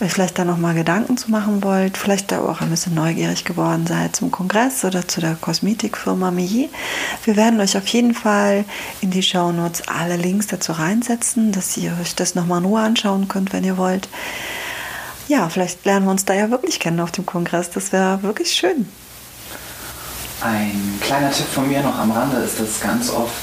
euch 0.00 0.12
vielleicht 0.12 0.40
da 0.40 0.44
nochmal 0.44 0.74
Gedanken 0.74 1.16
zu 1.16 1.30
machen 1.30 1.62
wollt, 1.62 1.96
vielleicht 1.96 2.32
da 2.32 2.40
auch 2.40 2.60
ein 2.60 2.70
bisschen 2.70 2.94
neugierig 2.94 3.44
geworden 3.44 3.86
seid 3.86 4.16
zum 4.16 4.32
Kongress 4.32 4.84
oder 4.84 5.06
zu 5.06 5.20
der 5.20 5.36
Kosmetikfirma 5.36 6.32
Millet. 6.32 6.68
Wir 7.22 7.36
werden 7.36 7.60
euch 7.60 7.76
auf 7.76 7.86
jeden 7.86 8.12
Fall 8.12 8.64
in 9.02 9.12
die 9.12 9.22
Shownotes 9.22 9.86
alle 9.86 10.16
Links 10.16 10.48
dazu 10.48 10.72
reinsetzen, 10.72 11.52
dass 11.52 11.76
ihr 11.76 11.96
euch 12.02 12.16
das 12.16 12.34
nochmal 12.34 12.58
in 12.58 12.64
Ruhe 12.64 12.80
anschauen 12.80 13.28
könnt, 13.28 13.52
wenn 13.52 13.62
ihr 13.62 13.76
wollt 13.76 14.08
ja, 15.28 15.48
vielleicht 15.48 15.84
lernen 15.84 16.06
wir 16.06 16.10
uns 16.10 16.24
da 16.24 16.34
ja 16.34 16.50
wirklich 16.50 16.80
kennen 16.80 17.00
auf 17.00 17.12
dem 17.12 17.26
Kongress. 17.26 17.70
Das 17.70 17.92
wäre 17.92 18.22
wirklich 18.22 18.50
schön. 18.50 18.88
Ein 20.40 20.98
kleiner 21.00 21.30
Tipp 21.30 21.46
von 21.46 21.68
mir 21.68 21.82
noch 21.82 21.98
am 21.98 22.10
Rande 22.10 22.38
ist, 22.38 22.60
dass 22.60 22.80
ganz 22.80 23.10
oft 23.10 23.34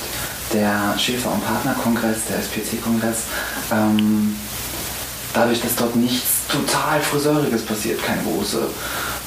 der 0.53 0.97
Schäfer- 0.97 1.31
und 1.31 1.45
Partnerkongress, 1.45 2.25
der 2.29 2.39
SPC-Kongress, 2.39 3.23
ähm, 3.71 4.35
dadurch, 5.33 5.61
dass 5.61 5.75
dort 5.75 5.95
nichts 5.95 6.47
total 6.47 7.01
Friseuriges 7.01 7.65
passiert, 7.65 8.01
keine 8.03 8.23
große 8.23 8.67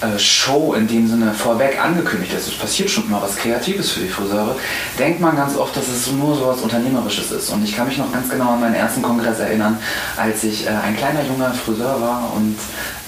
äh, 0.00 0.18
Show 0.18 0.74
in 0.74 0.86
dem 0.86 1.08
Sinne 1.08 1.32
vorweg 1.32 1.82
angekündigt 1.82 2.32
ist. 2.32 2.48
Es 2.48 2.54
passiert 2.54 2.90
schon 2.90 3.10
mal 3.10 3.20
was 3.20 3.36
Kreatives 3.36 3.92
für 3.92 4.00
die 4.00 4.08
Friseure. 4.08 4.54
Denkt 4.98 5.20
man 5.20 5.36
ganz 5.36 5.56
oft, 5.56 5.76
dass 5.76 5.88
es 5.88 6.10
nur 6.12 6.36
so 6.36 6.46
was 6.46 6.60
Unternehmerisches 6.60 7.30
ist. 7.32 7.50
Und 7.50 7.64
ich 7.64 7.74
kann 7.74 7.88
mich 7.88 7.98
noch 7.98 8.12
ganz 8.12 8.28
genau 8.28 8.52
an 8.52 8.60
meinen 8.60 8.74
ersten 8.74 9.02
Kongress 9.02 9.38
erinnern, 9.40 9.78
als 10.16 10.44
ich 10.44 10.66
äh, 10.66 10.70
ein 10.70 10.96
kleiner 10.96 11.22
junger 11.24 11.52
Friseur 11.52 12.00
war 12.00 12.32
und 12.36 12.56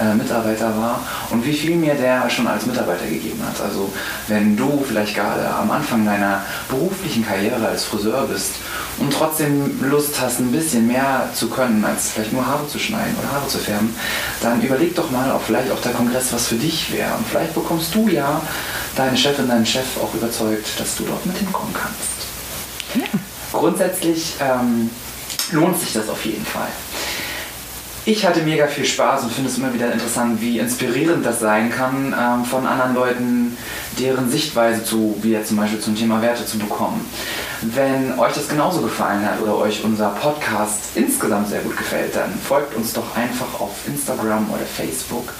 äh, 0.00 0.14
Mitarbeiter 0.14 0.76
war 0.76 1.00
und 1.30 1.44
wie 1.44 1.52
viel 1.52 1.76
mir 1.76 1.94
der 1.94 2.28
schon 2.30 2.46
als 2.46 2.66
Mitarbeiter 2.66 3.06
gegeben 3.06 3.40
hat. 3.46 3.60
Also 3.60 3.92
wenn 4.28 4.56
du 4.56 4.82
vielleicht 4.86 5.14
gerade 5.14 5.48
am 5.48 5.70
Anfang 5.70 6.04
deiner 6.04 6.42
beruflichen 6.68 7.24
Karriere 7.26 7.68
als 7.68 7.84
Friseur 7.84 8.26
bist 8.26 8.54
und 8.98 9.12
trotzdem 9.12 9.80
Lust 9.82 10.20
hast, 10.20 10.40
ein 10.40 10.52
bisschen 10.52 10.86
mehr 10.86 11.28
zu 11.34 11.48
können, 11.48 11.84
als 11.84 12.10
vielleicht 12.10 12.32
nur 12.32 12.46
Haare 12.46 12.66
zu 12.66 12.78
schneiden 12.78 13.14
oder 13.20 13.32
Haare 13.32 13.48
zu 13.48 13.58
färben, 13.58 13.94
dann 14.42 14.60
überleg 14.62 14.94
doch 14.94 15.10
mal, 15.10 15.30
ob 15.32 15.42
vielleicht 15.44 15.70
auch 15.70 15.80
der 15.80 15.92
Kongress 15.92 16.32
was 16.32 16.48
für 16.48 16.56
dich 16.56 16.79
wichtig 16.80 16.96
wäre. 16.96 17.14
Und 17.16 17.26
vielleicht 17.26 17.54
bekommst 17.54 17.94
du 17.94 18.08
ja 18.08 18.40
deine 18.96 19.16
Chefin, 19.16 19.48
deinen 19.48 19.66
Chef 19.66 19.96
auch 20.02 20.14
überzeugt, 20.14 20.68
dass 20.78 20.96
du 20.96 21.04
dort 21.04 21.24
mit 21.26 21.36
hinkommen 21.36 21.74
kannst. 21.74 22.20
Ja. 22.94 23.18
Grundsätzlich 23.52 24.34
ähm, 24.40 24.90
lohnt 25.52 25.78
sich 25.78 25.92
das 25.92 26.08
auf 26.08 26.24
jeden 26.24 26.44
Fall. 26.44 26.68
Ich 28.06 28.24
hatte 28.24 28.40
mega 28.40 28.66
viel 28.66 28.86
Spaß 28.86 29.24
und 29.24 29.32
finde 29.32 29.50
es 29.50 29.58
immer 29.58 29.72
wieder 29.74 29.92
interessant, 29.92 30.40
wie 30.40 30.58
inspirierend 30.58 31.24
das 31.24 31.38
sein 31.38 31.70
kann, 31.70 32.14
ähm, 32.18 32.44
von 32.44 32.66
anderen 32.66 32.94
Leuten 32.94 33.56
deren 33.98 34.30
Sichtweise 34.30 34.82
zu, 34.82 35.18
wie 35.20 35.32
jetzt 35.32 35.48
zum 35.48 35.58
Beispiel 35.58 35.80
zum 35.80 35.94
Thema 35.94 36.22
Werte 36.22 36.46
zu 36.46 36.58
bekommen. 36.58 37.04
Wenn 37.60 38.18
euch 38.18 38.32
das 38.32 38.48
genauso 38.48 38.80
gefallen 38.80 39.22
hat 39.24 39.40
oder 39.42 39.58
euch 39.58 39.84
unser 39.84 40.08
Podcast 40.10 40.78
insgesamt 40.94 41.48
sehr 41.48 41.60
gut 41.60 41.76
gefällt, 41.76 42.16
dann 42.16 42.32
folgt 42.42 42.74
uns 42.74 42.94
doch 42.94 43.14
einfach 43.14 43.60
auf 43.60 43.86
Instagram 43.86 44.48
oder 44.50 44.64
Facebook 44.64 45.34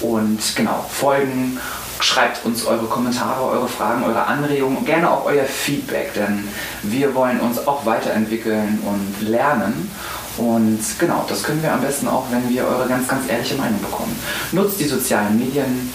und 0.00 0.38
genau, 0.54 0.84
folgen, 0.88 1.58
schreibt 2.00 2.44
uns 2.44 2.64
eure 2.64 2.86
Kommentare, 2.86 3.42
eure 3.42 3.68
Fragen, 3.68 4.04
eure 4.04 4.24
Anregungen 4.26 4.78
und 4.78 4.86
gerne 4.86 5.10
auch 5.10 5.24
euer 5.24 5.44
Feedback, 5.44 6.14
denn 6.14 6.48
wir 6.82 7.14
wollen 7.14 7.40
uns 7.40 7.66
auch 7.66 7.84
weiterentwickeln 7.84 8.78
und 8.84 9.28
lernen. 9.28 9.90
Und 10.36 10.80
genau, 11.00 11.26
das 11.28 11.42
können 11.42 11.62
wir 11.62 11.72
am 11.72 11.80
besten 11.80 12.06
auch, 12.06 12.26
wenn 12.30 12.48
wir 12.48 12.64
eure 12.64 12.86
ganz, 12.88 13.08
ganz 13.08 13.28
ehrliche 13.28 13.56
Meinung 13.56 13.80
bekommen. 13.80 14.16
Nutzt 14.52 14.78
die 14.78 14.84
sozialen 14.84 15.36
Medien 15.36 15.92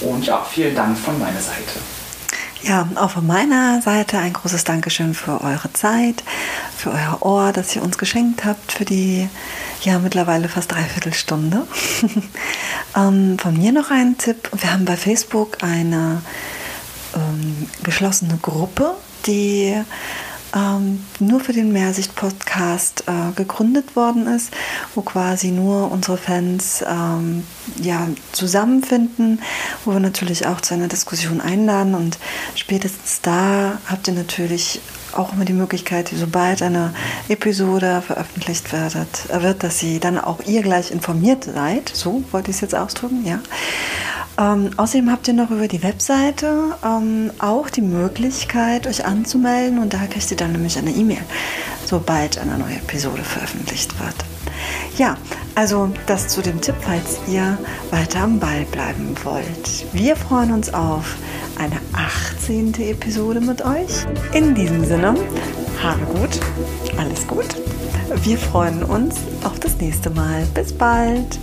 und 0.00 0.24
ja, 0.24 0.44
vielen 0.50 0.74
Dank 0.74 0.96
von 0.96 1.18
meiner 1.18 1.40
Seite. 1.40 1.78
Ja, 2.64 2.88
auch 2.94 3.10
von 3.10 3.26
meiner 3.26 3.82
Seite 3.82 4.18
ein 4.18 4.32
großes 4.32 4.62
Dankeschön 4.62 5.14
für 5.14 5.40
eure 5.40 5.72
Zeit, 5.72 6.22
für 6.76 6.92
euer 6.92 7.18
Ohr, 7.20 7.52
das 7.52 7.74
ihr 7.74 7.82
uns 7.82 7.98
geschenkt 7.98 8.44
habt, 8.44 8.70
für 8.70 8.84
die 8.84 9.28
ja 9.82 9.98
mittlerweile 9.98 10.48
fast 10.48 10.70
dreiviertel 10.70 11.12
Stunde. 11.12 11.66
ähm, 12.96 13.36
von 13.36 13.56
mir 13.56 13.72
noch 13.72 13.90
ein 13.90 14.16
Tipp. 14.16 14.48
Wir 14.56 14.72
haben 14.72 14.84
bei 14.84 14.96
Facebook 14.96 15.58
eine 15.64 16.22
ähm, 17.16 17.68
geschlossene 17.82 18.38
Gruppe, 18.40 18.94
die 19.26 19.74
ähm, 20.54 21.04
nur 21.18 21.40
für 21.40 21.52
den 21.52 21.72
Mehrsicht-Podcast 21.72 23.04
äh, 23.06 23.32
gegründet 23.34 23.96
worden 23.96 24.26
ist, 24.26 24.52
wo 24.94 25.02
quasi 25.02 25.50
nur 25.50 25.90
unsere 25.90 26.16
Fans 26.16 26.84
ähm, 26.86 27.44
ja, 27.80 28.08
zusammenfinden, 28.32 29.40
wo 29.84 29.92
wir 29.92 30.00
natürlich 30.00 30.46
auch 30.46 30.60
zu 30.60 30.74
einer 30.74 30.88
Diskussion 30.88 31.40
einladen 31.40 31.94
und 31.94 32.18
spätestens 32.54 33.20
da 33.22 33.78
habt 33.86 34.08
ihr 34.08 34.14
natürlich 34.14 34.80
auch 35.12 35.32
immer 35.32 35.44
die 35.44 35.52
Möglichkeit, 35.52 36.10
sobald 36.14 36.62
eine 36.62 36.94
Episode 37.28 38.02
veröffentlicht 38.02 38.72
wird, 38.72 38.94
wird, 39.28 39.62
dass 39.62 39.78
sie 39.78 40.00
dann 40.00 40.18
auch 40.18 40.40
ihr 40.46 40.62
gleich 40.62 40.90
informiert 40.90 41.44
seid. 41.44 41.90
So 41.94 42.24
wollte 42.32 42.50
ich 42.50 42.56
es 42.56 42.60
jetzt 42.62 42.74
ausdrücken, 42.74 43.24
ja. 43.26 43.40
Ähm, 44.38 44.70
außerdem 44.76 45.10
habt 45.10 45.28
ihr 45.28 45.34
noch 45.34 45.50
über 45.50 45.68
die 45.68 45.82
Webseite 45.82 46.76
ähm, 46.84 47.30
auch 47.38 47.68
die 47.68 47.82
Möglichkeit, 47.82 48.86
euch 48.86 49.04
anzumelden 49.04 49.78
und 49.78 49.92
da 49.92 50.06
kriegt 50.06 50.30
ihr 50.30 50.36
dann 50.36 50.52
nämlich 50.52 50.78
eine 50.78 50.90
E-Mail, 50.90 51.22
sobald 51.84 52.38
eine 52.38 52.58
neue 52.58 52.76
Episode 52.76 53.22
veröffentlicht 53.22 53.98
wird. 54.00 54.14
Ja, 54.96 55.16
also 55.54 55.90
das 56.06 56.28
zu 56.28 56.42
dem 56.42 56.60
Tipp, 56.60 56.76
falls 56.80 57.20
ihr 57.28 57.58
weiter 57.90 58.20
am 58.20 58.38
Ball 58.38 58.64
bleiben 58.70 59.14
wollt. 59.24 59.86
Wir 59.92 60.16
freuen 60.16 60.52
uns 60.52 60.72
auf 60.72 61.16
eine 61.58 61.78
18. 61.92 62.74
Episode 62.74 63.40
mit 63.40 63.62
euch. 63.62 64.04
In 64.32 64.54
diesem 64.54 64.84
Sinne, 64.84 65.14
habe 65.82 66.04
gut, 66.06 66.40
alles 66.98 67.26
gut. 67.26 67.56
Wir 68.22 68.38
freuen 68.38 68.82
uns 68.82 69.16
auf 69.44 69.58
das 69.60 69.76
nächste 69.78 70.10
Mal. 70.10 70.46
Bis 70.54 70.72
bald. 70.72 71.38